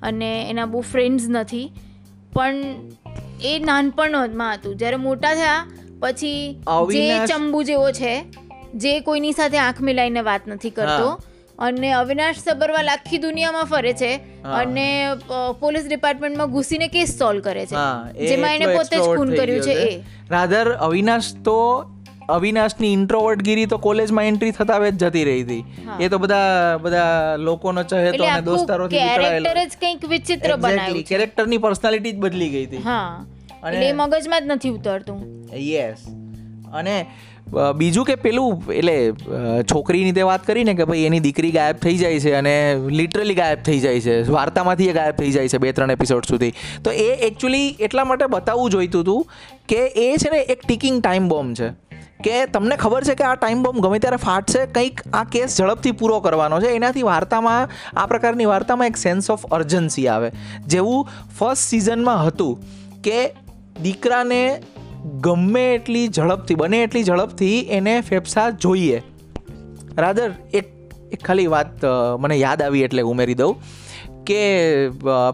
[0.03, 1.73] અને એના બહુ ફ્રેન્ડ્સ નથી.
[2.33, 2.55] પણ
[3.43, 4.77] એ નાનપણમાં હતું.
[4.77, 5.67] જ્યારે મોટા થયા
[6.01, 6.63] પછી
[6.93, 8.25] જે ચંબુ જેવો છે
[8.75, 11.09] જે કોઈની સાથે આંખ મિલાઈને વાત નથી કરતો
[11.61, 15.07] અને અવિનાશ સબરવાલ આખી દુનિયામાં ફરે છે અને
[15.61, 17.75] પોલીસ ડિપાર્ટમેન્ટમાં ઘૂસીને કેસ સોલ્વ કરે છે.
[18.27, 20.03] જેમાં એને પોતે જ ખૂન કર્યું છે એ.
[20.31, 21.85] રાધર અવિનાશ તો
[22.29, 25.65] અવિનાશની ઇન્ટ્રોવર્ટ ગીરી તો કોલેજમાં એન્ટ્રી થતા જ જતી રહી હતી.
[26.01, 32.13] એ તો બધા બધા લોકોનો ચહેતો અને દોસ્તારોથી કેરેક્ટર જ કંઈક વિચિત્ર બનાવ્યું કેરેક્ટરની પર્સનાલિટી
[32.13, 32.77] જ બદલી ગઈ હતી.
[32.77, 33.27] હા.
[33.63, 35.49] અને- એ મગજમાં જ નથી ઉતરતું.
[35.55, 35.97] યસ
[36.73, 37.07] અને
[37.51, 38.97] બીજું કે પેલું, એટલે
[39.73, 42.55] છોકરીની તે વાત કરીને કે ભાઈ એની દીકરી ગાયબ થઈ જાય છે અને
[43.01, 44.17] લિટરલી ગાયબ થઈ જાય છે.
[44.31, 46.53] વાર્તામાંથી એ ગાયબ થઈ જાય છે બે ત્રણ એપિસોડ સુધી.
[46.85, 49.23] તો એ એકચ્યુઅલી એટલા માટે બતાવવું જોઈતું હતું
[49.69, 51.71] કે એ છે ને એક ટિકિંગ ટાઈમ બોમ્બ છે.
[52.25, 55.95] કે તમને ખબર છે કે આ ટાઈમ બોમ્બ ગમે ત્યારે ફાટશે, કંઈક આ કેસ ઝડપથી
[56.01, 56.73] પૂરો કરવાનો છે.
[56.79, 60.29] એનાથી વાર્તામાં, આ પ્રકારની વાર્તામાં એક સેન્સ ઓફ અર્જન્સી આવે.
[60.67, 62.53] જેવું ફર્સ્ટ સિઝનમાં હતું
[63.03, 63.21] કે
[63.83, 64.43] દીકરાને
[65.21, 68.99] ગમે એટલી ઝડપથી, બને એટલી ઝડપથી એને ફેફસા જોઈએ.
[69.99, 70.67] રાધર, એક
[71.13, 71.87] એક ખાલી વાત
[72.21, 73.55] મને યાદ આવી એટલે ઉમેરી દઉં
[74.27, 74.43] કે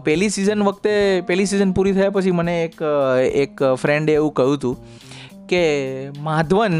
[0.05, 0.93] પહેલી સિઝન વખતે,
[1.27, 2.81] પહેલી સિઝન પૂરી થયા પછી મને એક
[3.35, 4.75] એક ફ્રેન્ડે એવું કહ્યું હતું
[5.47, 5.63] કે,
[6.19, 6.75] માધવન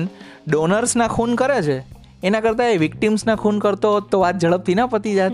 [0.47, 1.77] ડોનર્સના ખૂન કરે છે?
[2.23, 5.33] એના કરતાં એ વિક્ટિમ્સના ખૂન કરતો હોત તો વાત ઝડપથી ના પતી જાત.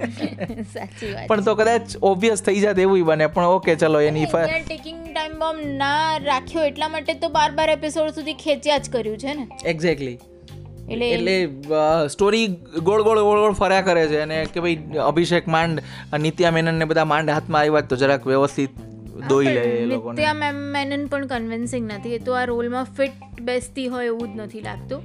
[0.74, 4.62] સાચી વાત પણ તો કદાચ ઓબ્વિયસ થઈ જાત એવું બને પણ ઓકે ચલો એની ફ-
[4.64, 9.18] ટેકિંગ ટાઈમ બોમ્બ ના રાખ્યો એટલા માટે તો બાર બાર એપિસોડ સુધી ખેંચ્યા જ કર્યું
[9.18, 9.44] છે ને?
[9.64, 10.16] એક્ઝેક્ટલી
[10.88, 11.36] એટલે એટલે
[12.08, 12.46] સ્ટોરી
[12.82, 15.82] ગોળ ગોળ ગોળ ગોળ ફર્યા કરે છે અને કે ભાઈ અભિષેક માંડ
[16.20, 18.72] નિત્યા મેનન ને બધા માંડ હાથમાં આવ્યા તો જરાક વ્યવસ્થિત
[19.28, 20.14] દોઈ લે એ લોકોને.
[20.14, 22.14] નિત્યા મેમ મેનન પણ કન્વિન્સિંગ નથી.
[22.14, 25.02] એ તો આ રોલમાં ફિટ બેસતી હોય એવું જ નથી લાગતું.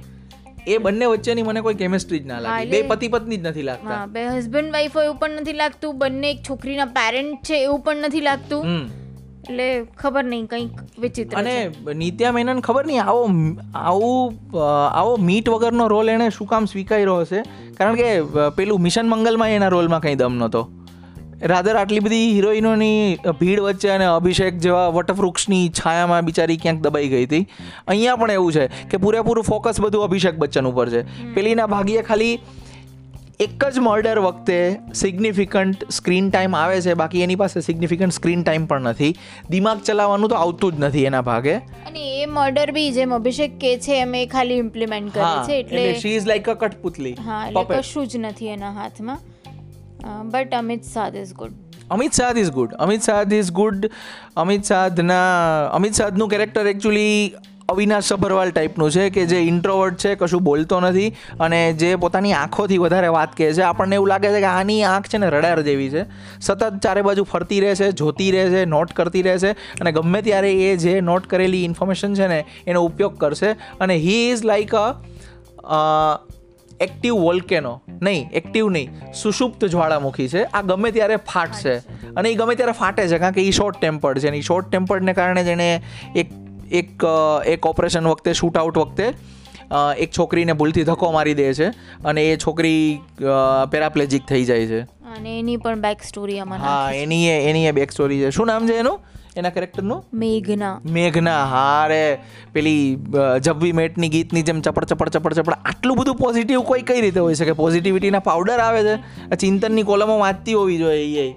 [0.66, 2.70] એ બંને વચ્ચેની મને કોઈ કેમિસ્ટ્રી જ ના લાગી.
[2.72, 4.00] બે પતિ પત્ની જ નથી લાગતા.
[4.16, 5.94] બે હસબન્ડ વાઈફ હોય એવું પણ નથી લાગતું.
[6.02, 8.62] બંને એક છોકરીના પેરેન્ટ છે એવું પણ નથી લાગતું.
[9.42, 9.66] એટલે
[10.02, 11.54] ખબર નહીં કંઈક વિચિત્ર અને
[12.02, 13.24] નિત્યા મેનન ખબર નહીં આવો
[13.74, 14.60] આવું
[14.98, 17.42] આવો મીટ વગરનો રોલ એણે શું કામ સ્વીકાર્યો હશે?
[17.78, 18.06] કારણ કે
[18.58, 20.62] પેલું મિશન મંગલમાં એના રોલમાં કંઈ દમ નહોતો.
[21.50, 22.98] રાધર આટલી બધી હિરોઈનોની
[23.40, 27.44] ભીડ વચ્ચે અને અભિષેક જેવા વટવૃક્ષની છાયામાં બિચારી ક્યાંક દબાઈ ગઈ હતી.
[27.92, 31.00] અહીંયા પણ એવું છે કે પૂરેપૂરું ફોકસ બધું અભિષેક બચ્ચન ઉપર છે.
[31.38, 32.34] પેલીના ભાગ્યે ખાલી
[33.46, 34.58] એક જ મર્ડર વખતે
[35.00, 36.94] સિગ્નિફિકન્ટ સ્ક્રીન ટાઈમ આવે છે.
[37.02, 39.10] બાકી એની પાસે સિગ્નિફિકન્ટ સ્ક્રીન ટાઈમ પણ નથી.
[39.56, 41.52] દિમાગ ચલાવવાનું તો આવતું જ નથી એના ભાગે.
[41.90, 45.84] અને એ મર્ડર બી જેમ અભિષેક કે છે એમ એ ખાલી ઇમ્પ્લિમેન્ટ કરે છે એટલે
[46.06, 49.20] શી ઇઝ લાઈક અ કઠપુતલી હા એટલે કશું જ નથી એના હાથમાં.
[50.02, 51.52] બટ અમિત સાદ ઇઝ ગુડ
[51.90, 53.90] અમિત સાદ is good Amit Saad is good
[54.36, 57.34] Amit સાદના Amit સાદનું કેરેક્ટર એકચ્યુઅલી
[57.68, 62.78] અવિનાશ સભરવાલ ટાઈપનું છે, કે જે ઇન્ટ્રોવર્ટ છે, કશું બોલતો નથી, અને જે પોતાની આંખોથી
[62.78, 63.62] વધારે વાત કહે છે.
[63.62, 66.04] આપણને એવું લાગે છે કે આની આંખ છે ને રડાર જેવી છે.
[66.40, 70.22] સતત ચારે બાજુ ફરતી રહે છે, જોતી રહે છે નોટ કરતી રહે છે, અને ગમે
[70.22, 73.50] ત્યારે એ જે નોટ કરેલી ઇન્ફોર્મેશન છે ને, એનો ઉપયોગ કરશે.
[73.80, 76.18] અને he is like a
[76.80, 79.12] active volcano નહીં એક્ટિવ નહીં.
[79.12, 80.42] સુષુપ્ત જ્વાળામુખી છે.
[80.44, 81.74] આ ગમે ત્યારે ફાટશે.
[82.16, 84.28] અને એ ગમે ત્યારે ફાટે છે કારણ કે એ શોર્ટ ટેમ્પર્ડ છે.
[84.28, 85.68] અને એ શોર્ટ ટેમ્પર્ડને કારણે જેણે
[86.16, 86.30] એક
[86.72, 87.06] એક
[87.46, 89.12] એક ઓપરેશન વખતે શૂટઆઉટ વખતે
[89.98, 91.68] એક છોકરીને ભૂલથી ધક્કો મારી દે છે
[92.04, 93.00] અને એ છોકરી
[93.70, 94.80] પેરાપ્લેજિક થઈ જાય છે.
[95.12, 98.30] અને એની પણ બેક સ્ટોરી આમાં હા એની એની બેક સ્ટોરી છે.
[98.30, 99.00] શું નામ છે એનું?
[99.36, 100.72] એના કેરેક્ટરનું મેઘના.
[100.94, 102.00] મેઘના હા રે.
[102.52, 102.82] પેલી
[103.40, 105.58] જબ્બી મેટની ગીતની જેમ ચપડ ચપડ ચપડ ચપડ.
[105.64, 107.52] આટલું બધું પોઝિટિવ કોઈ કઈ રીતે હોય શકે?
[107.62, 108.96] પોઝિટિવિટીના પાવડર આવે છે?
[109.36, 111.28] ચિંતનની કોલમો વાંચતી હોવી જોઈએ એ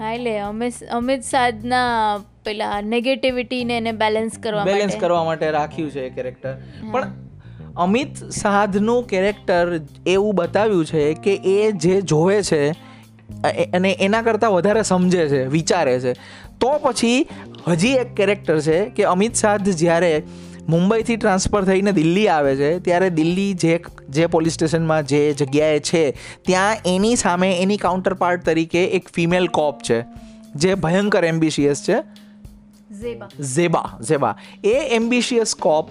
[0.00, 0.66] હા એટલે અમે
[0.96, 6.52] અમિત સાદના પેલા નેગેટિવિટીને એને બેલેન્સ કરવા બેલેન્સ કરવા માટે રાખ્યું છે એ કેરેક્ટર
[6.92, 7.08] પણ
[7.76, 12.62] અમિત સાધનું કેરેક્ટર એવું બતાવ્યું છે કે એ જે જોવે છે
[13.74, 16.12] અને એના કરતાં વધારે સમજે છે વિચારે છે.
[16.60, 17.28] તો પછી
[17.68, 20.22] હજી એક કેરેક્ટર છે કે અમિત શાહ જ્યારે
[20.68, 26.10] મુંબઈથી ટ્રાન્સફર થઈને દિલ્હી આવે છે ત્યારે દિલ્હી જે જે પોલીસ સ્ટેશનમાં જે જગ્યાએ છે
[26.42, 30.04] ત્યાં એની સામે એની કાઉન્ટર પાર્ટ તરીકે એક ફિમેલ કોપ છે
[30.54, 31.94] જે ભયંકર એમ્બિશિયસ છે.
[32.94, 33.42] ઝેબા.
[33.42, 34.36] ઝેબા ઝેબા.
[34.64, 35.90] એ એમ્બિશિયસ કોપ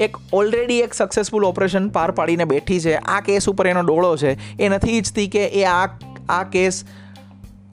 [0.00, 2.94] એક ઓલરેડી એક સક્સેસફુલ ઓપરેશન પાર પાડીને બેઠી છે.
[2.94, 4.62] આ કેસ ઉપર એનો ડોળો છે.
[4.62, 5.86] એ નથી ઈચ્છતી કે એ આ
[6.28, 6.84] આ કેસ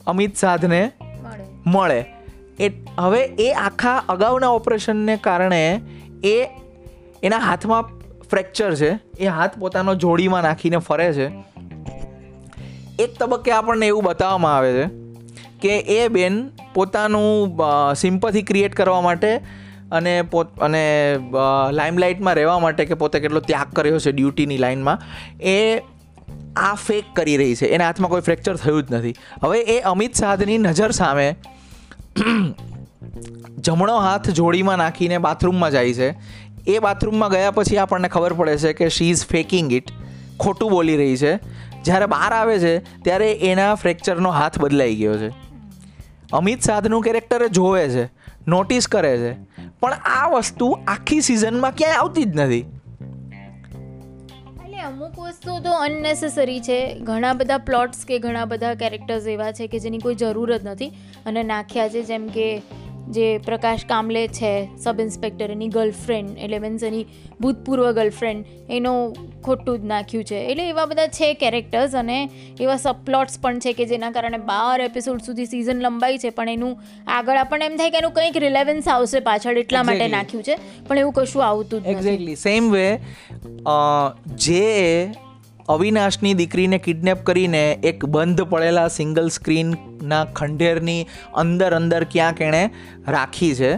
[0.06, 1.44] અમિત સાધને મળે.
[1.66, 2.21] મળે.
[2.60, 5.80] એ હવે એ આખા અગાઉના ઓપરેશનને કારણે
[6.24, 6.34] એ
[7.22, 7.82] એના હાથમાં
[8.30, 8.90] ફ્રેક્ચર છે.
[9.18, 11.28] એ હાથ પોતાનો જોડીમાં નાખીને ફરે છે.
[12.98, 14.86] એક તબક્કે આપણને એવું બતાવવામાં આવે છે
[15.60, 17.58] કે એ બેન પોતાનું
[17.96, 19.36] સિમ્પથી ક્રિએટ કરવા માટે
[19.92, 20.82] અને પોત અને
[21.72, 24.98] લાઇમલાઇટમાં રહેવા માટે કે પોતે કેટલો ત્યાગ કર્યો છે ડ્યુટીની લાઇનમાં,
[25.44, 25.78] એ
[26.56, 27.66] આ ફેક કરી રહી છે.
[27.66, 29.14] એના હાથમાં કોઈ ફ્રેક્ચર થયું જ નથી.
[29.42, 31.36] હવે એ અમિત સાધની નજર સામે
[33.58, 36.14] જમણો હાથ જોડીમાં નાખીને બાથરૂમમાં જાય છે.
[36.66, 39.90] એ બાથરૂમમાં ગયા પછી આપણને ખબર પડે છે કે શી ઇઝ ફેકિંગ ઇટ
[40.40, 41.36] ખોટું બોલી રહી છે.
[41.82, 45.30] જ્યારે બહાર આવે છે, ત્યારે એના ફ્રેક્ચરનો હાથ બદલાઈ ગયો છે.
[46.32, 48.04] અમિત સાધનું કેરેક્ટર જોવે છે
[48.48, 49.32] નોટિસ કરે છે.
[49.80, 52.71] પણ આ વસ્તુ આખી સિઝનમાં ક્યાંય આવતી જ નથી.
[54.82, 56.98] અમુક વસ્તુ તો અનનેસેસરી છે.
[56.98, 60.88] ઘણા બધા પ્લોટ્સ કે ઘણા બધા કેરેક્ટર્સ એવા છે કે જેની કોઈ જરૂર જ નથી.
[61.26, 62.62] અને નાખ્યા છે જેમ કે
[63.10, 67.04] જે પ્રકાશ કામલે છે સબ ઇન્સ્પેક્ટર એની ગર્લફ્રેન્ડ એટલે મીન્સ એની
[67.40, 70.34] ભૂતપૂર્વ ગર્લફ્રેન્ડ એનું ખોટું જ નાખ્યું છે.
[70.34, 72.30] એટલે એવા બધા છે કેરેક્ટર્સ અને
[72.60, 76.78] એવા સબપ્લોટ્સ પણ છે કે જેના કારણે બાર એપિસોડ સુધી સિઝન લંબાઈ છે પણ એનું
[77.06, 80.56] આગળ આપણને એમ થાય કે એનું કંઈક રિલેવન્સ આવશે પાછળ એટલા માટે નાખ્યું છે
[80.88, 81.90] પણ એવું કશું આવતું જ નથી.
[81.90, 82.96] એક્ઝેક્ટલી સેમ વે
[84.26, 85.06] જે
[85.68, 92.64] અવિનાશની દીકરીને કિડનેપ કરીને એક બંધ પડેલા સિંગલ સ્ક્રીનના ખંડેરની અંદર અંદર ક્યાંક એણે
[93.08, 93.72] રાખી છે.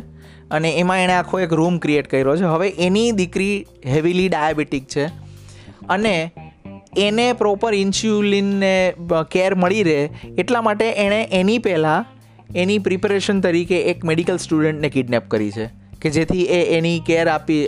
[0.51, 2.45] અને એમાં એણે આખો એક રૂમ ક્રિએટ કર્યો છે.
[2.45, 5.07] હવે એની દીકરી હેવીલી ડાયાબિટીક છે
[5.89, 6.31] અને
[6.97, 8.95] એને પ્રોપર ઇન્સ્યુલિનને
[9.31, 10.09] કેર મળી રહે
[10.39, 12.07] એટલા માટે એણે એની પહેલાં
[12.57, 15.67] એની પ્રિપેરેશન તરીકે એક મેડિકલ સ્ટુડન્ટને કિડનેપ કરી છે
[16.03, 17.65] કે જેથી એ એની કેર આપી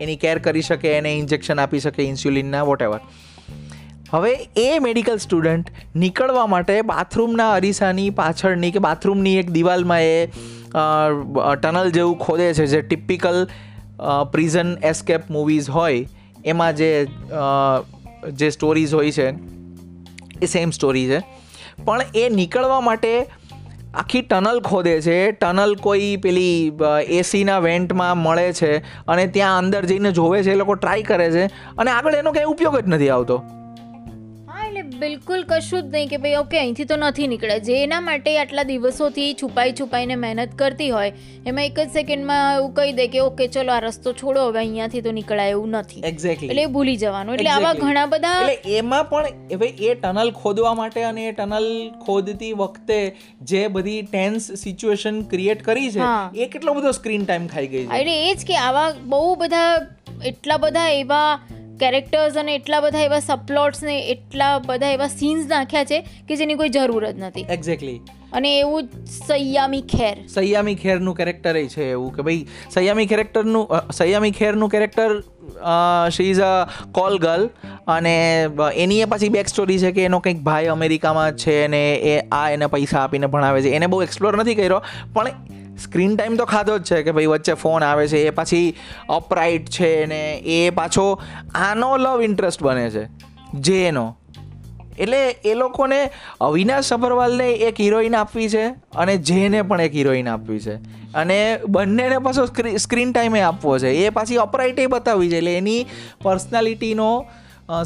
[0.00, 3.00] એની કેર કરી શકે, એને ઇન્જેક્શન આપી શકે, ઇન્સ્યુલિનના વોટેવર
[4.12, 10.28] હવે એ મેડિકલ સ્ટુડન્ટ નીકળવા માટે બાથરૂમના અરીસાની પાછળની કે બાથરૂમની એક દિવાલમાં એ
[11.62, 13.38] ટનલ જેવું ખોદે છે, જે ટિપિકલ
[14.32, 16.06] પ્રિઝન એસ્કેપ મૂવીઝ હોય,
[16.44, 16.90] એમાં જે
[18.40, 19.28] જે સ્ટોરીઝ હોય છે,
[20.42, 21.20] એ સેમ સ્ટોરી છે.
[21.84, 23.12] પણ એ નીકળવા માટે
[23.94, 25.18] આખી ટનલ ખોદે છે.
[25.32, 26.72] ટનલ કોઈ પેલી
[27.18, 28.72] એસીના વેન્ટમાં મળે છે
[29.06, 31.44] અને ત્યાં અંદર જઈને જોવે છે, એ લોકો ટ્રાય કરે છે
[31.78, 33.38] અને આગળ એનો કંઈ ઉપયોગ જ નથી આવતો.
[34.68, 37.54] એટલે બિલકુલ કશું જ નહીં કે ભાઈ ઓકે અહીંથી તો નથી નીકળે.
[37.68, 41.12] જે એના માટે આટલા દિવસોથી છુપાઈ છુપાઈને મહેનત કરતી હોય
[41.46, 45.04] એમાં એક જ સેકન્ડમાં એવું કહી દે કે ઓકે ચલો આ રસ્તો છોડો હવે અહીંયાથી
[45.08, 46.02] તો નીકળાય એવું નથી.
[46.12, 47.34] એક્ઝેક્ટલી એટલે ભૂલી જવાનું.
[47.34, 51.68] એટલે આવા ઘણા બધા એટલે એમાં પણ હવે એ ટનલ ખોદવા માટે અને એ ટનલ
[52.06, 52.98] ખોદતી વખતે
[53.52, 56.10] જે બધી ટેન્સ સિચ્યુએશન ક્રિએટ કરી છે.
[56.46, 58.02] એ કેટલો બધો સ્ક્રીન ટાઈમ ખાઈ ગઈ છે.
[58.02, 59.70] એટલે એ જ કે આવા બહુ બધા
[60.32, 61.28] એટલા બધા એવા
[61.80, 66.54] કેરેક્ટર્સ અને એટલા બધા એવા સપ્લોટ્સ ને એટલા બધા એવા સીન્સ નાખ્યા છે કે જેની
[66.54, 67.46] કોઈ જરૂર જ નથી.
[67.50, 68.00] એક્ઝેક્ટલી
[68.32, 68.88] અને એવું
[69.26, 75.14] સૈયામી ખેર સૈયામી ખેરનું કેરેક્ટર છે એવું કે ભાઈ સૈયામી કેરેક્ટરનું Saiyami ખેરનું character
[76.10, 76.50] she is a
[76.92, 77.46] call girl
[77.88, 78.14] અને
[78.74, 82.50] એની એ પાછી બેક સ્ટોરી છે કે એનો કંઈક ભાઈ અમેરિકામાં છે ને એ આ
[82.50, 83.70] એને પૈસા આપીને ભણાવે છે.
[83.70, 84.82] એને બહુ એક્સપ્લોર નથી કર્યો
[85.14, 85.28] પણ
[85.78, 88.74] સ્ક્રીન ટાઈમ તો ખાધો જ છે કે ભાઈ વચ્ચે ફોન આવે છે, એ પાછી
[89.08, 91.20] અપરાઇટ છે ને એ પાછો
[91.54, 93.04] આનો લવ ઇન્ટરેસ્ટ બને છે.
[93.54, 94.16] જે એનો
[94.98, 96.10] એટલે એ લોકોને
[96.40, 100.74] અવિનાશ સભરવાલને એક હિરોઈન આપવી છે અને જેને પણ એક હિરોઈન આપવી છે.
[101.14, 103.90] અને બંનેને પાછો સ્ક્રીન ટાઈમે આપવો છે.
[103.90, 105.36] એ પાછી અપરાઇટે બતાવવી છે.
[105.36, 105.86] એટલે એની
[106.22, 107.26] પર્સનાલિટીનો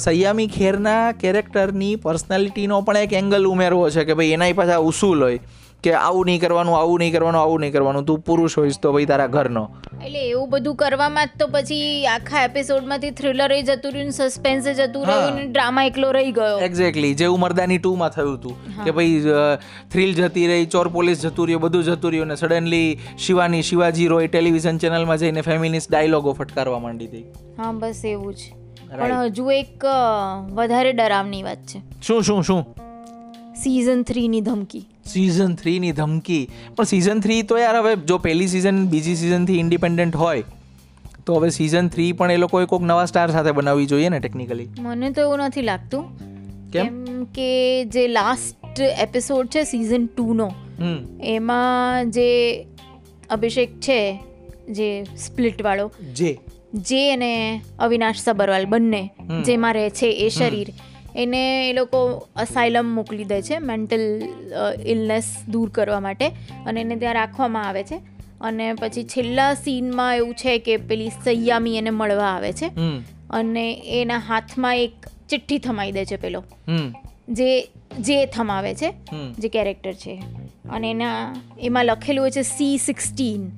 [0.00, 5.40] સૈયામી ખેરના કેરેક્ટરની પર્સનાલિટીનો પણ એક એંગલ ઉમેરવો છે કે ભાઈ એનાય પાછા ઉસૂલ હોય.
[5.84, 9.06] કે આવું નહીં કરવાનું આવું નહીં કરવાનું આવું નહીં કરવાનું તું પુરુષ હોઈશ તો ભાઈ
[9.10, 9.62] તારા ઘરનો.
[10.06, 15.34] એટલે એવું બધું કરવામાં જ તો પછી આખા એપિસોડમાંથી થ્રિલર જતું રહ્યું સસ્પેન્સ જતું રહ્યું
[15.38, 16.60] ને ડ્રામા એકલો રહી ગયો.
[16.68, 18.84] એક્ઝેક્ટલી જેવું મરદાની ટુમાં થયું હતું.
[18.84, 19.20] કે ભાઈ
[19.90, 24.26] થ્રિલ જતી રહી ચોર પોલીસ જતું રહ્યું બધું જતું રહ્યું ને સડનલી શિવાની શિવાજી રોય
[24.26, 27.24] ટેલિવિઝન ચેનલમાં જઈને ફેમિનિસ્ટ ડાયલોગો ફટકારવા માંડી હતી.
[27.58, 28.40] હા બસ એવું જ.
[28.92, 29.84] પણ હજુ એક
[30.52, 31.82] વધારે ડરાવની વાત છે.
[32.02, 32.64] શું શું શું?
[33.62, 34.84] સિઝન થ્રીની ધમકી.
[35.06, 36.48] સિઝન થ્રીની ધમકી.
[36.76, 40.44] પણ સિઝન થ્રી તો યાર હવે જો પહેલી સિઝન બીજી સિઝનથી ઇન્ડિપેન્ડન્ટ હોય
[41.26, 44.68] તો હવે સિઝન થ્રી પણ એ લોકોએ કોઈક નવા સ્ટાર સાથે બનાવવી જોઈએ ને ટેકનિકલી
[44.78, 46.04] મને તો એવું નથી લાગતું.
[46.70, 47.24] કેમ?
[47.24, 50.52] કે જે લાસ્ટ એપિસોડ છે સિઝન ટુનો
[51.22, 52.62] એમાં જે
[53.30, 54.18] અભિષેક છે
[54.70, 56.38] જે સ્પ્લિટ વાળો જે.
[56.74, 59.10] જે અને અવિનાશ સબરવાલ બંને
[59.44, 60.68] જેમાં રહે છે એ શરીર
[61.16, 64.22] એને એ લોકો અસાઇલમ મોકલી દે છે મેન્ટલ
[64.86, 66.28] ઇલનેસ દૂર કરવા માટે
[66.66, 67.96] અને એને ત્યાં રાખવામાં આવે છે.
[68.40, 72.66] અને પછી છેલ્લા સીનમાં એવું છે કે પેલી સૈયામી એને મળવા આવે છે.
[73.30, 74.92] અને એના હાથમાં એક
[75.28, 76.44] ચિઠ્ઠી થમાઈ દે છે પેલો.
[77.28, 77.62] જે
[78.00, 78.92] જે થમાવે છે.
[79.38, 80.22] જે કેરેક્ટર છે
[80.70, 83.50] અને એના એમાં લખેલું હોય છે સી સિક્સટીન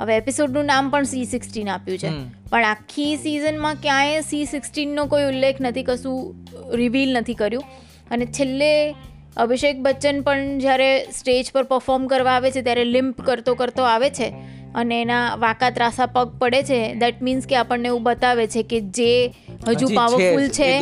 [0.00, 2.08] હવે એપિસોડનું નામ પણ સી સિક્સટીન આપ્યું છે.
[2.50, 6.34] પણ આખી સિઝનમાં ક્યાંય સી સિક્સટીનનો કોઈ ઉલ્લેખ નથી કશું
[6.74, 7.62] રિવીલ નથી કર્યું.
[8.10, 8.94] અને છેલ્લે
[9.36, 14.10] અભિષેક બચ્ચન પણ જ્યારે સ્ટેજ પર પરફોર્મ કરવા આવે છે ત્યારે લિમ્પ કરતો કરતો આવે
[14.10, 14.59] છે.
[14.74, 18.80] અને એના વાંકા ત્રાસા પગ પડે છે દેટ મીન્સ કે આપણને એવું બતાવે છે કે
[18.80, 19.34] જે
[19.68, 20.78] હજુ પાવરફુલ છે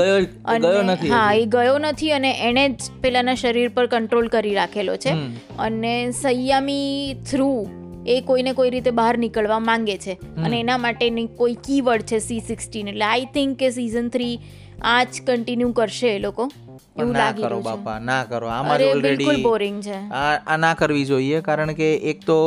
[0.83, 5.11] નથી હા એ ગયો નથી અને એણે જ પેલાના શરીર પર કંટ્રોલ કરી રાખેલો છે.
[5.59, 7.69] અને સૈયામી થ્રુ
[8.07, 10.13] એ કોઈને કોઈ રીતે બહાર નીકળવા માંગે છે.
[10.13, 14.39] અને એના માટેની કોઈ કીવર્ડ છે સી સિક્સટીન એટલે આઈ થિંક કે સિઝન થ્રી
[14.79, 16.49] આ જ કન્ટિન્યુ કરશે એ લોકો.
[16.97, 17.69] એવું ના લાગી કરો રહ્યું છે.
[17.71, 18.47] બાપા ના કરો.
[18.49, 19.99] આમાં અરે બિલકુલ ઓલરેડી બોરિંગ છે.
[20.13, 22.39] આ આ ના કરવી જોઈએ કારણ કે એક તો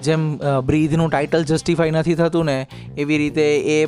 [0.00, 0.26] જેમ
[0.62, 2.56] બ્રીધનું ટાઇટલ જસ્ટિફાઈ નથી થતું ને
[2.96, 3.78] એવી રીતે એ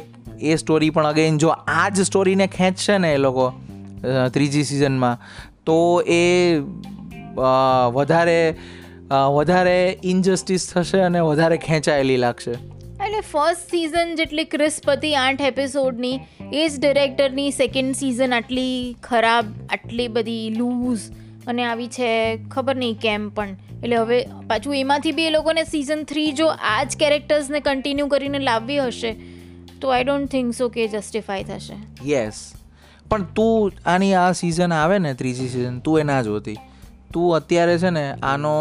[0.42, 5.16] એ સ્ટોરી પણ અગેન જો આ જ સ્ટોરીને ખેંચશે ને એ લોકો અ, ત્રીજી સિઝનમાં
[5.64, 6.22] તો એ
[7.38, 7.50] અ,
[7.90, 8.38] વધારે
[9.10, 12.54] અ, વધારે ઇનજસ્ટિસ થશે અને વધારે ખેંચાયેલી લાગશે.
[13.06, 16.16] એટલે ફર્સ્ટ સિઝન જેટલી ક્રિસ્પ હતી, આઠ એપિસોડની
[16.52, 21.04] એ જ ડિરેક્ટરની સેકન્ડ સિઝન આટલી ખરાબ, આટલી બધી લૂઝ
[21.46, 22.10] અને આવી છે,
[22.54, 23.52] ખબર નહીં કેમ પણ.
[23.82, 28.38] એટલે હવે પાછું એમાંથી બી એ લોકોને સિઝન થ્રી જો આ જ કેરેક્ટર્સને કન્ટિન્યુ કરીને
[28.38, 29.12] લાવવી હશે,
[29.80, 31.78] તો આઈ ડોન્ટ થિંક સો કે જસ્ટિફાય થશે.
[32.04, 32.42] યસ
[33.10, 36.58] પણ તું આની આ સિઝન આવે ને, ત્રીજી સિઝન તું એ ના જોતી.
[37.12, 38.54] તું અત્યારે છે ને, આનો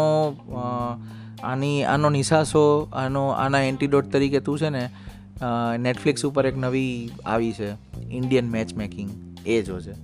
[1.42, 4.90] આની, આનો નિશાસો આનો, આના એન્ટીડોટ તરીકે તું છે ને
[5.78, 7.72] નેટફ્લિક્સ ઉપર એક નવી આવી છે
[8.10, 9.10] ઇન્ડિયન મેચ મેકિંગ
[9.46, 9.94] એ જોજે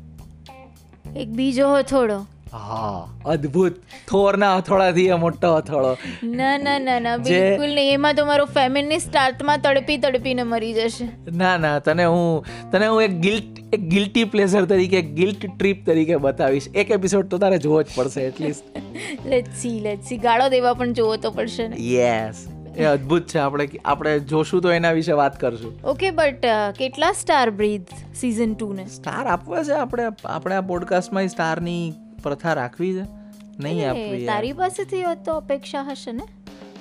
[1.17, 3.77] એક બીજો હથોડો હા અદ્ભુત.
[4.09, 7.93] થોરના હથોડાથી એ મોટો હથોડો ના ના ના ના બિલકુલ નહીં.
[7.93, 11.09] એમાં તો મારો ફેમિનિસ્ટ આત્મા તડપી તડપીને મરી જશે.
[11.37, 16.17] ના ના તને હું તને હું એક ગિલ્ટ એક ગિલ્ટી પ્લેઝર તરીકે ગિલ્ટ ટ્રીપ તરીકે
[16.17, 16.69] બતાવીશ.
[16.75, 18.65] એક એપિસોડ તો તારે જોવો જ પડશે at least
[19.27, 21.77] let's see let's see ગાળો દેવા પણ જોવો તો પડશે ને.
[21.95, 22.47] યસ
[22.77, 23.39] એ અદ્ભુત છે.
[23.39, 25.75] આપણે આપણે જોશું તો એના વિશે વાત કરશું.
[25.85, 26.45] ઓકે બટ
[26.79, 28.87] કેટલા સ્ટાર બ્રીથ સીઝન ટુ ને?
[28.87, 31.93] સ્ટાર આપવા છે આપણે આપણે આ પોડકાસ્ટમાં સ્ટારની
[32.23, 33.07] પ્રથા રાખવી છે?
[33.61, 34.27] નહીં આપવી.
[34.27, 36.27] તારી પાસેથી તો અપેક્ષા હશે ને?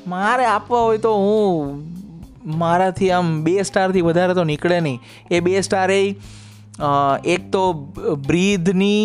[0.07, 4.99] મારે આપવા હોય તો હું મારાથી આમ બે સ્ટારથી વધારે તો નીકળે નહીં.
[5.31, 6.01] એ બે સ્ટાર એ
[7.27, 7.63] એક તો
[8.27, 9.03] બ્રીધની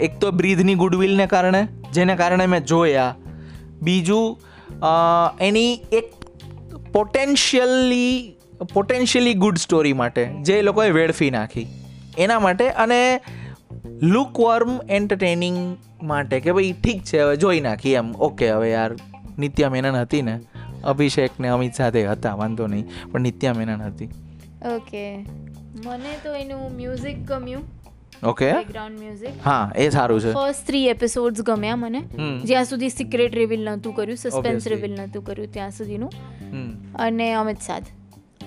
[0.00, 3.10] એક તો બ્રીધની ગુડવિલને કારણે જેને કારણે મેં જોયા.
[3.82, 4.26] બીજું
[5.40, 6.06] એની એક
[6.92, 8.12] પોટેન્શિયલી
[8.74, 11.66] પોટેન્શિયલી ગુડ સ્ટોરી માટે જે એ લોકોએ વેડફી નાખી.
[12.18, 13.00] એના માટે અને
[14.02, 18.14] લુક વોર્મ એન્ટરટેનિંગ માટે કે ભાઈ ઠીક છે હવે જોઈ નાખી એમ.
[18.16, 18.96] ઓકે હવે યાર
[19.38, 20.40] નિત્યા મેનન હતી ને.
[20.84, 24.08] અભિષેક ને અમિત સાથે હતા વાંધો નહીં પણ નિત્યા મેનન હતી.
[24.76, 25.16] ઓકે
[25.86, 27.64] મને તો એનું મ્યુઝિક ગમ્યું.
[28.24, 30.32] ઓકે બેકગ્રાઉન્ડ મ્યુઝિક હા એ સારું છે.
[30.32, 32.00] ફર્સ્ટ થ્રી એપિસોડ્સ ગમ્યા મને.
[32.44, 34.68] જ્યાં સુધી સિક્રેટ રિવીલ નહોતું કર્યું સસ્પેન્સ.
[34.68, 36.10] રિવીલ નહોતું કર્યું ત્યાં સુધીનું.
[36.94, 37.82] અને અમિત સાદ.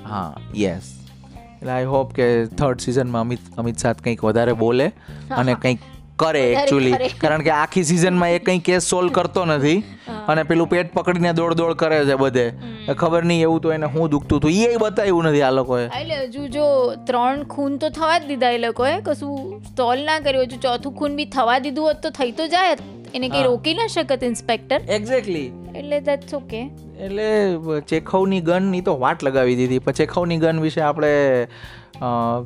[0.06, 1.01] હા યસ
[1.62, 2.28] એટલે આઈ હોપ કે
[2.60, 4.86] થર્ડ સિઝનમાં અમિત અમિત સાથ કંઈક વધારે બોલે
[5.40, 5.90] અને કંઈક
[6.22, 9.84] કરે એકચ્યુઅલી કારણ કે આખી સિઝનમાં એ કંઈ કેસ સોલ્વ કરતો નથી.
[10.32, 12.46] અને પેલું પેટ પકડીને દોડ દોડ કરે છે બધે.
[13.02, 14.52] ખબર નહીં એવું તો એને હું દુખતું હતું.
[14.52, 15.86] એ બતાવ્યું નથી આ લોકોએ.
[15.86, 16.66] એટલે હજુ જો
[17.10, 18.94] ત્રણ ખૂન તો થવા જ દીધા એ લોકોએ.
[19.10, 20.46] કશું સ્ટોલ ના કર્યું.
[20.46, 22.78] હજુ ચોથું ખૂન બી થવા દીધું હોત તો થઈ તો જાય.
[23.16, 25.48] એને કઈ રોકી ના શકત ઇન્સ્પેક્ટર એક્ઝેક્ટલી
[25.80, 26.62] એટલે ધેટ્સ ઓકે
[27.06, 27.28] એટલે
[27.92, 29.80] ચેખવની ગનની તો વાટ લગાવી દીધી.
[29.80, 31.14] પણ ચેખવની ગન વિશે આપણે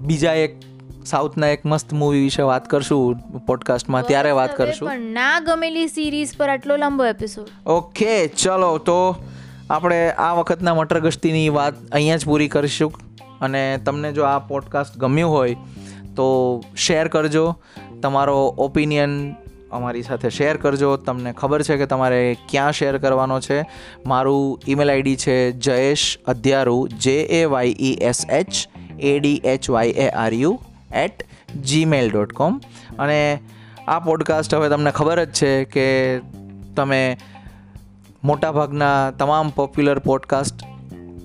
[0.09, 0.57] બીજા એક
[1.05, 4.88] સાઉથના એક મસ્ત મૂવી વિશે વાત કરશું પોડકાસ્ટમાં ત્યારે વાત કરશું.
[4.89, 8.13] પણ ના ગમેલી સિરીઝ પર આટલો લાંબો એપિસોડ ઓકે
[8.43, 8.99] ચલો તો
[9.70, 12.91] આપણે આ વખતના મટર ગશ્તીની વાત અહીંયા જ પૂરી કરીશું.
[13.41, 15.55] અને તમને જો આ પોડકાસ્ટ ગમ્યું હોય
[16.18, 16.28] તો
[16.76, 17.47] શેર કરજો.
[18.03, 19.13] તમારો ઓપિનિયન
[19.76, 20.97] અમારી સાથે શેર કરજો.
[20.97, 23.65] તમને ખબર છે કે તમારે ક્યાં શેર કરવાનો છે.
[24.05, 28.47] મારું ઈમેલ આઈડી છે જયેશ અધ્યારુ જે A Y E S H
[28.99, 30.59] A D H Y A R U
[30.93, 31.23] at
[31.63, 32.61] Gmail dot com
[32.99, 33.39] અને
[33.88, 36.19] આ પોડકાસ્ટ હવે તમને ખબર જ છે કે
[36.76, 37.17] તમે
[38.23, 40.59] મોટાભાગના તમામ પોપ્યુલર પોડકાસ્ટ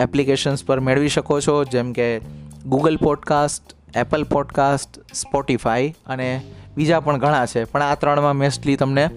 [0.01, 2.19] એપ્લિકેશન્સ પર મેળવી શકો છો, જેમ કે
[2.67, 3.63] Google podcast
[3.97, 6.43] Apple podcast Spotify અને
[6.77, 9.11] બીજા પણ ઘણા છે પણ આ ત્રણમાં મોસ્ટલી તમને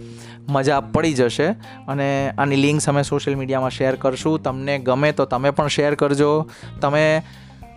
[0.49, 1.47] મજા પડી જશે
[1.87, 4.43] અને આની લિંક્સ અમે સોશિયલ મીડિયામાં શેર કરશું.
[4.43, 6.49] તમને ગમે તો તમે પણ શેર કરજો.
[6.81, 7.21] તમે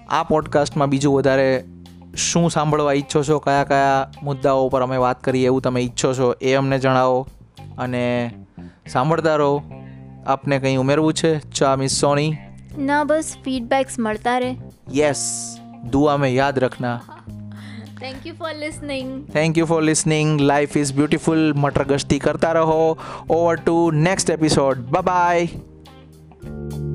[0.09, 1.65] આ પોડકાસ્ટમાં બીજું વધારે
[2.17, 6.33] શું સાંભળવા ઈચ્છો છો કયા કયા મુદ્દાઓ પર અમે વાત કરીએ એવું તમે ઈચ્છો છો
[6.33, 7.29] એ અમને જણાવો
[7.79, 8.35] અને
[8.89, 9.63] સાંભળતા રહો.
[10.27, 11.39] આપને કંઈ ઉમેરવું છે?
[11.39, 12.37] ચા મિસ સોની.
[12.79, 14.57] ના બસ ફીડબેક્સ મળતા રહે.
[14.95, 15.23] યસ
[15.91, 17.01] દુઆ મેં યાદ રખના.
[17.97, 22.83] Thank you for listening thank you for listening life is beautiful મટર ગશ્તી કરતા રહો
[23.31, 26.86] over to next episode bye